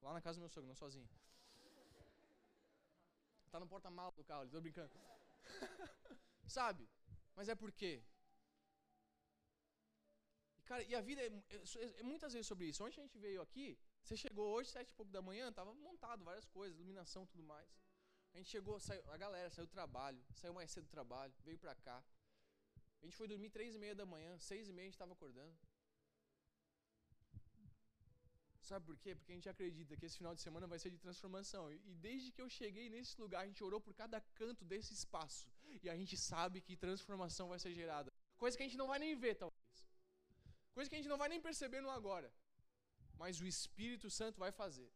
[0.00, 1.08] Lá na casa do meu sogro, não sozinho.
[3.50, 4.92] Tá no porta-malas do carro, tô brincando.
[6.46, 6.88] Sabe?
[7.34, 8.02] Mas é por quê?
[10.56, 12.84] E, cara, e a vida é, é, é, muitas vezes sobre isso.
[12.84, 16.24] Onde a gente veio aqui, você chegou hoje, sete e pouco da manhã, tava montado
[16.24, 17.68] várias coisas, iluminação tudo mais.
[18.32, 21.58] A gente chegou, saiu, a galera saiu do trabalho, saiu mais cedo do trabalho, veio
[21.58, 22.02] pra cá.
[23.00, 25.12] A gente foi dormir três e meia da manhã, seis e meia a gente estava
[25.12, 25.56] acordando.
[28.70, 29.16] Sabe por quê?
[29.16, 31.72] Porque a gente acredita que esse final de semana vai ser de transformação.
[31.72, 35.48] E desde que eu cheguei nesse lugar, a gente orou por cada canto desse espaço.
[35.82, 38.12] E a gente sabe que transformação vai ser gerada.
[38.38, 39.84] Coisa que a gente não vai nem ver, talvez.
[40.72, 42.32] Coisa que a gente não vai nem perceber no agora.
[43.22, 44.90] Mas o Espírito Santo vai fazer.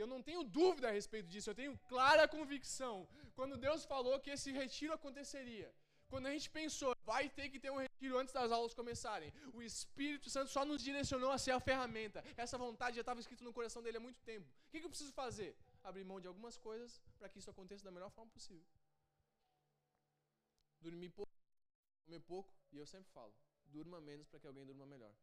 [0.00, 2.96] Eu não tenho dúvida a respeito disso, eu tenho clara convicção.
[3.38, 5.68] Quando Deus falou que esse retiro aconteceria,
[6.12, 9.62] quando a gente pensou, vai ter que ter um retiro antes das aulas começarem, o
[9.62, 12.24] Espírito Santo só nos direcionou a ser a ferramenta.
[12.44, 14.46] Essa vontade já estava escrita no coração dele há muito tempo.
[14.66, 15.50] O que, que eu preciso fazer?
[15.84, 18.66] Abrir mão de algumas coisas para que isso aconteça da melhor forma possível.
[20.80, 21.32] Dormir pouco,
[22.04, 23.34] comer pouco, e eu sempre falo,
[23.66, 25.14] durma menos para que alguém durma melhor.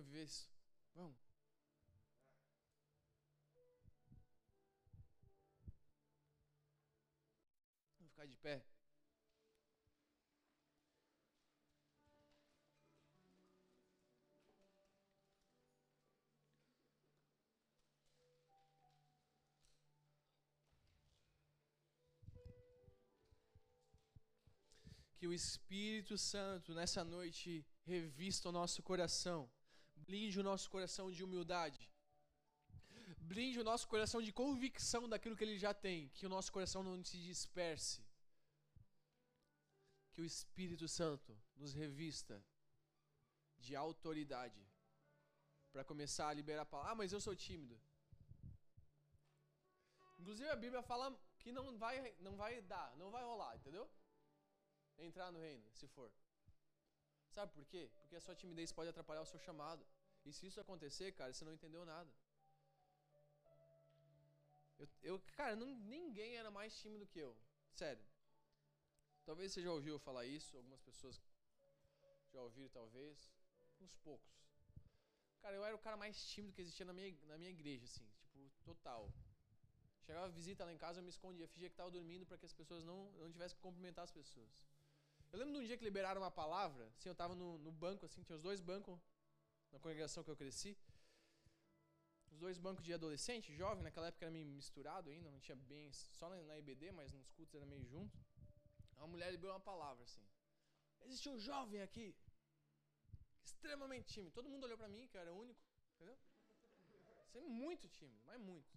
[0.00, 0.48] Vamos viver isso?
[0.94, 1.18] Vamos.
[7.98, 8.64] Vamos ficar de pé.
[25.18, 29.50] Que o Espírito Santo nessa noite revista o nosso coração
[30.10, 31.82] Blinde o nosso coração de humildade.
[33.32, 35.98] Blinde o nosso coração de convicção daquilo que ele já tem.
[36.16, 38.00] Que o nosso coração não se disperse.
[40.12, 41.30] Que o Espírito Santo
[41.60, 42.36] nos revista
[43.64, 44.62] de autoridade.
[45.72, 46.92] Para começar a liberar a palavra.
[46.92, 47.76] Ah, mas eu sou tímido.
[50.18, 51.06] Inclusive a Bíblia fala
[51.38, 51.96] que não vai,
[52.26, 53.88] não vai dar, não vai rolar, entendeu?
[54.98, 56.10] Entrar no reino, se for.
[57.30, 57.88] Sabe por quê?
[58.00, 59.86] Porque a sua timidez pode atrapalhar o seu chamado.
[60.30, 62.08] E se isso acontecer, cara, você não entendeu nada.
[64.78, 67.36] Eu, eu cara, não, ninguém era mais tímido que eu.
[67.72, 68.04] Sério.
[69.24, 71.20] Talvez você já ouviu falar isso, algumas pessoas
[72.32, 73.28] já ouviram, talvez.
[73.80, 74.30] Uns poucos.
[75.42, 78.06] Cara, eu era o cara mais tímido que existia na minha, na minha igreja, assim,
[78.20, 79.12] tipo, total.
[80.06, 82.52] Chegava visita lá em casa, eu me escondia, fingia que estava dormindo para que as
[82.52, 84.64] pessoas não, não tivessem que cumprimentar as pessoas.
[85.32, 88.06] Eu lembro de um dia que liberaram uma palavra, assim, eu estava no, no banco,
[88.06, 88.96] assim, tinha os dois bancos
[89.72, 90.76] na congregação que eu cresci.
[92.30, 95.92] Os dois bancos de adolescente, jovem, naquela época era meio misturado ainda, não tinha bem,
[95.92, 98.16] só na, IBD, mas nos cultos era meio junto.
[98.96, 100.24] Uma mulher liberou uma palavra assim.
[101.02, 102.14] Existe um jovem aqui,
[103.42, 104.32] extremamente tímido.
[104.32, 105.60] Todo mundo olhou para mim, que eu era único,
[105.94, 106.16] entendeu?
[107.24, 108.70] Você é muito tímido, mas muito.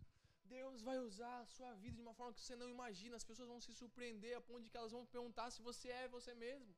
[0.46, 3.16] Deus vai usar a sua vida de uma forma que você não imagina.
[3.16, 6.08] As pessoas vão se surpreender a ponto de que elas vão perguntar se você é
[6.08, 6.74] você mesmo.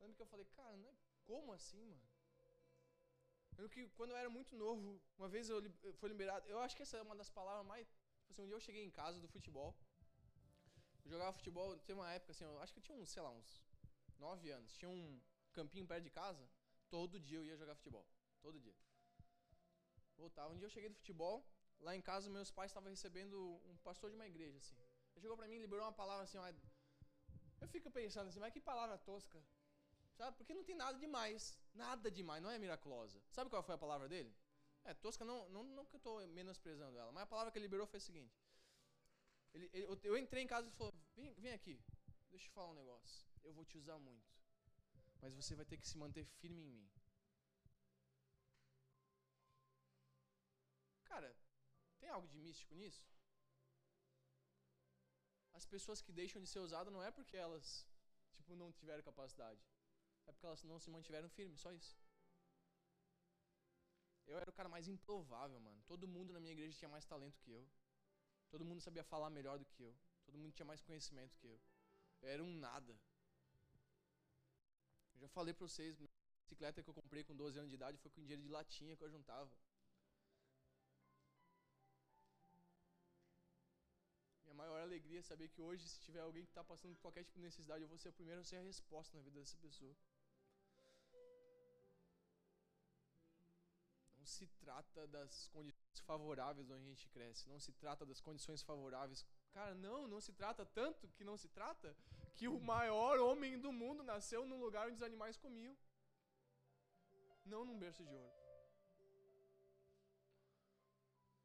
[0.00, 2.13] Lembra que eu falei, cara, não é como assim, mano?
[3.56, 5.62] Eu que quando eu era muito novo, uma vez eu
[5.98, 6.46] fui liberado.
[6.48, 7.86] Eu acho que essa é uma das palavras mais.
[8.20, 9.76] Tipo assim, um dia eu cheguei em casa do futebol.
[11.04, 13.30] Eu jogava futebol, tem uma época assim, eu acho que eu tinha uns, sei lá,
[13.30, 13.62] uns
[14.18, 14.76] 9 anos.
[14.76, 15.20] Tinha um
[15.52, 16.48] campinho perto de casa.
[16.88, 18.06] Todo dia eu ia jogar futebol.
[18.40, 18.74] Todo dia.
[20.16, 20.52] Voltava.
[20.52, 21.46] Um dia eu cheguei do futebol.
[21.80, 23.36] Lá em casa, meus pais estavam recebendo
[23.70, 24.76] um pastor de uma igreja, assim.
[25.12, 26.52] Ele chegou pra mim e liberou uma palavra assim, ó,
[27.60, 29.42] eu fico pensando assim, mas que palavra tosca.
[30.16, 30.36] Sabe?
[30.36, 31.58] Porque não tem nada demais.
[31.74, 33.20] Nada demais, não é miraculosa.
[33.30, 34.34] Sabe qual foi a palavra dele?
[34.84, 37.66] É, tosca não, não, não que eu estou menosprezando ela, mas a palavra que ele
[37.66, 38.38] liberou foi a seguinte.
[39.54, 41.82] Ele, ele, eu entrei em casa e falou, vem, vem aqui,
[42.30, 43.26] deixa eu te falar um negócio.
[43.42, 44.28] Eu vou te usar muito,
[45.22, 46.90] mas você vai ter que se manter firme em mim.
[51.04, 51.34] Cara,
[51.98, 53.06] tem algo de místico nisso?
[55.52, 57.88] As pessoas que deixam de ser usadas não é porque elas,
[58.34, 59.64] tipo, não tiveram capacidade
[60.26, 61.96] é porque elas não se mantiveram firmes, só isso.
[64.26, 65.82] Eu era o cara mais improvável, mano.
[65.86, 67.68] Todo mundo na minha igreja tinha mais talento que eu.
[68.48, 69.94] Todo mundo sabia falar melhor do que eu.
[70.24, 71.60] Todo mundo tinha mais conhecimento que eu.
[72.22, 72.98] Eu era um nada.
[75.14, 76.06] Eu já falei pra vocês, a
[76.42, 79.04] bicicleta que eu comprei com 12 anos de idade foi com dinheiro de latinha que
[79.04, 79.50] eu juntava.
[84.44, 87.24] Minha maior alegria é saber que hoje, se tiver alguém que está passando por qualquer
[87.24, 89.58] tipo de necessidade, eu vou ser o primeiro a ser a resposta na vida dessa
[89.58, 89.94] pessoa.
[94.24, 98.62] Não se trata das condições favoráveis onde a gente cresce, não se trata das condições
[98.62, 99.22] favoráveis.
[99.52, 101.94] Cara, não, não se trata tanto que não se trata
[102.34, 105.76] que o maior homem do mundo nasceu num lugar onde os animais comiam.
[107.44, 108.32] Não num berço de ouro.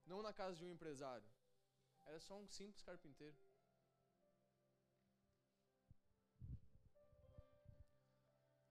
[0.06, 1.30] Não na casa de um empresário.
[2.06, 3.36] Era só um simples carpinteiro.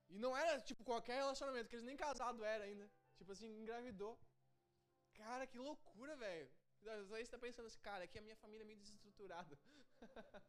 [0.09, 2.90] E não era tipo qualquer relacionamento, que eles nem casado era ainda.
[3.18, 4.18] Tipo assim, engravidou.
[5.14, 6.48] Cara, que loucura, velho.
[6.86, 9.58] Aí você tá pensando assim, cara, aqui a minha família é meio desestruturada.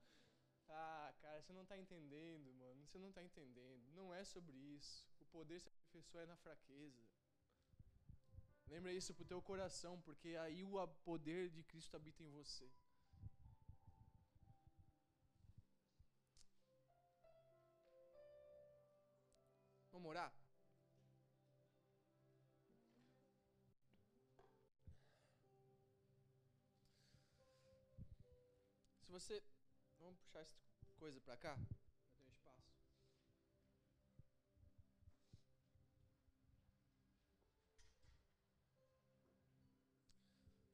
[0.70, 2.86] ah, cara, você não tá entendendo, mano.
[2.86, 3.84] Você não tá entendendo.
[3.94, 5.08] Não é sobre isso.
[5.20, 7.04] O poder se aperfeiçoa é na fraqueza.
[8.68, 12.70] Lembra isso pro teu coração, porque aí o poder de Cristo habita em você.
[19.92, 20.32] Vamos orar?
[29.10, 29.44] Se você.
[29.98, 30.56] Vamos puxar essa
[31.00, 31.56] coisa pra cá?
[31.56, 32.70] Pra ter um espaço.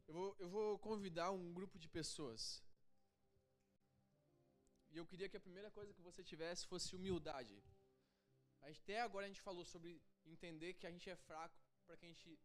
[0.05, 2.61] Eu vou, eu vou convidar um grupo de pessoas.
[4.91, 7.63] E eu queria que a primeira coisa que você tivesse fosse humildade.
[8.63, 12.09] Até agora a gente falou sobre entender que a gente é fraco para que a
[12.09, 12.38] gente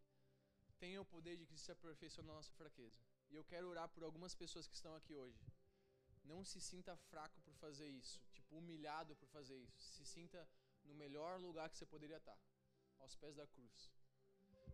[0.79, 2.97] tenha o poder de Cristo se aperfeiçoar na nossa fraqueza.
[3.29, 5.41] E eu quero orar por algumas pessoas que estão aqui hoje.
[6.25, 9.81] Não se sinta fraco por fazer isso, tipo humilhado por fazer isso.
[9.81, 10.49] Se sinta
[10.85, 12.39] no melhor lugar que você poderia estar,
[12.99, 13.91] aos pés da cruz.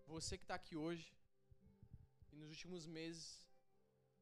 [0.07, 1.13] Você que está aqui hoje
[2.33, 3.47] e nos últimos meses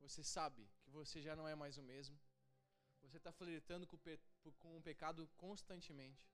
[0.01, 2.19] você sabe que você já não é mais o mesmo.
[3.03, 3.99] Você está flertando com,
[4.59, 6.31] com o pecado constantemente.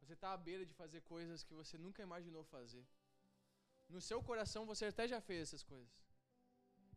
[0.00, 2.86] Você está à beira de fazer coisas que você nunca imaginou fazer.
[3.88, 6.03] No seu coração você até já fez essas coisas.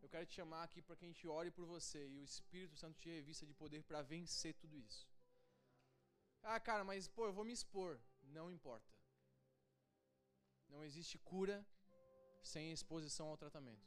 [0.08, 2.74] Eu quero te chamar aqui para que a gente ore por você e o Espírito
[2.74, 5.06] Santo te revista de poder para vencer tudo isso.
[6.42, 8.00] Ah, cara, mas pô, eu vou me expor.
[8.22, 8.90] Não importa.
[10.66, 11.62] Não existe cura
[12.42, 13.86] sem exposição ao tratamento.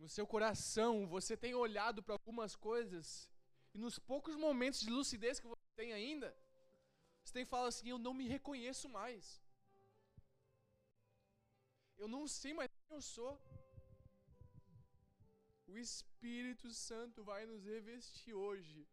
[0.00, 3.06] No seu coração, você tem olhado para algumas coisas
[3.74, 6.28] e nos poucos momentos de lucidez que você tem ainda,
[7.22, 9.24] você tem falado assim: Eu não me reconheço mais.
[12.02, 13.32] Eu não sei mais quem eu sou.
[15.66, 18.88] O Espírito Santo vai nos revestir hoje.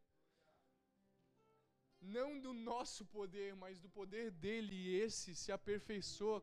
[2.00, 6.42] Não do nosso poder, mas do poder dele, e esse se aperfeiçoa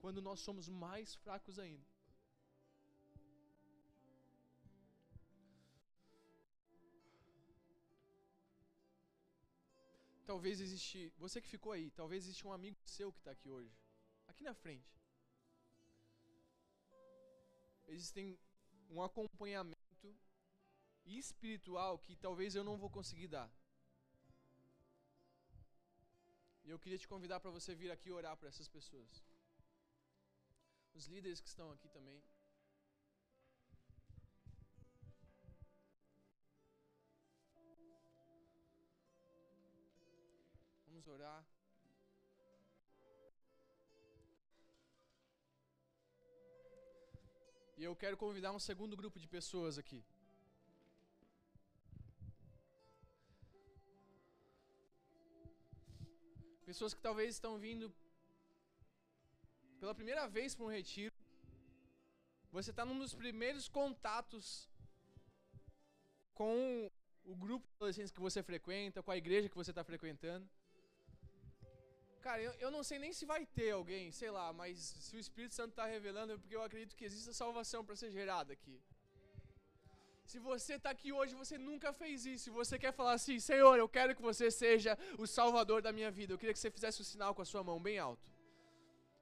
[0.00, 1.95] quando nós somos mais fracos ainda.
[10.26, 13.72] Talvez existe, você que ficou aí, talvez existe um amigo seu que está aqui hoje,
[14.26, 14.92] aqui na frente.
[17.86, 18.36] Existem
[18.90, 19.76] um acompanhamento
[21.04, 23.48] espiritual que talvez eu não vou conseguir dar.
[26.64, 29.24] E eu queria te convidar para você vir aqui orar por essas pessoas.
[30.92, 32.20] Os líderes que estão aqui também.
[41.14, 41.46] Orar.
[47.76, 50.04] E eu quero convidar um segundo grupo de pessoas aqui.
[56.64, 57.94] Pessoas que talvez estão vindo
[59.78, 61.14] pela primeira vez para um retiro.
[62.50, 64.68] Você está num dos primeiros contatos
[66.34, 66.90] com
[67.24, 70.48] o grupo de adolescentes que você frequenta, com a igreja que você está frequentando.
[72.26, 75.20] Cara, eu, eu não sei nem se vai ter alguém, sei lá, mas se o
[75.24, 78.76] Espírito Santo está revelando, é porque eu acredito que existe salvação para ser gerada aqui.
[80.30, 82.44] Se você está aqui hoje, você nunca fez isso.
[82.46, 86.10] Se você quer falar assim, Senhor, eu quero que você seja o Salvador da minha
[86.18, 86.32] vida.
[86.32, 88.28] Eu queria que você fizesse o sinal com a sua mão bem alto.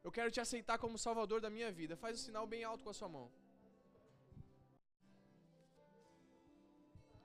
[0.03, 2.03] Eu quero te aceitar como Salvador da minha vida.
[2.05, 3.27] Faz o sinal bem alto com a sua mão.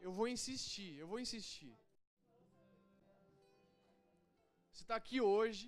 [0.06, 1.74] Eu vou insistir, eu vou insistir.
[4.84, 5.66] Está aqui hoje.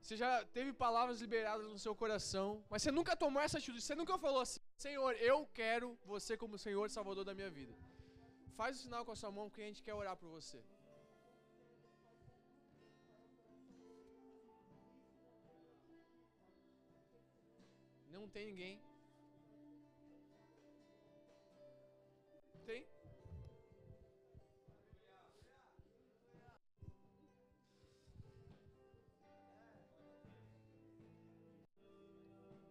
[0.00, 3.80] Você já teve palavras liberadas no seu coração, mas você nunca tomou essa atitude.
[3.82, 7.74] Você nunca falou assim: Senhor, eu quero você como Senhor e Salvador da minha vida.
[8.56, 10.60] Faz o sinal com a sua mão que a gente quer orar por você.
[18.10, 18.87] Não tem ninguém.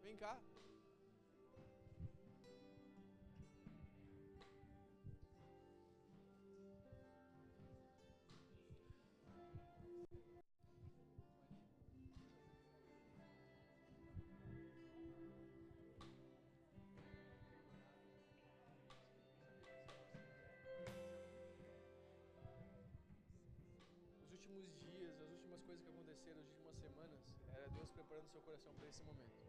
[0.07, 0.37] Vem cá.
[24.23, 27.19] Os últimos dias, as últimas coisas que aconteceram, as últimas semanas,
[27.53, 29.46] era Deus preparando seu coração para esse momento.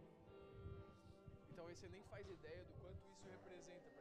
[1.59, 3.98] E talvez você nem faz ideia do quanto isso representa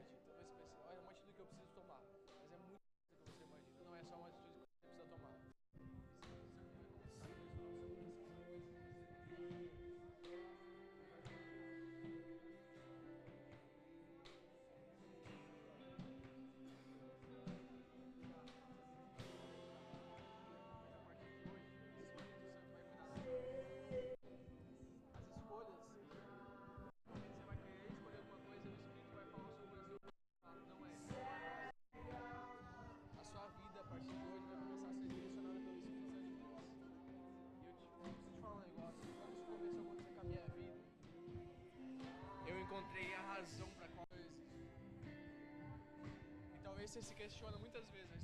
[46.87, 48.23] Você se questiona muitas vezes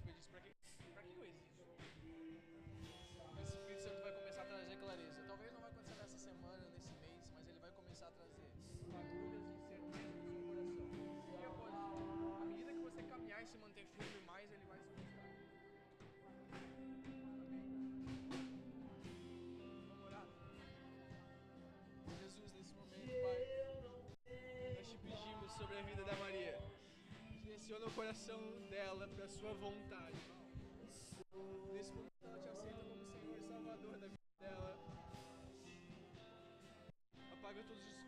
[27.74, 30.16] Direciona o coração dela para sua vontade.
[31.74, 34.78] Nesse momento ela te aceita como Senhor e Salvador da vida dela.
[37.32, 38.03] Apaga todos os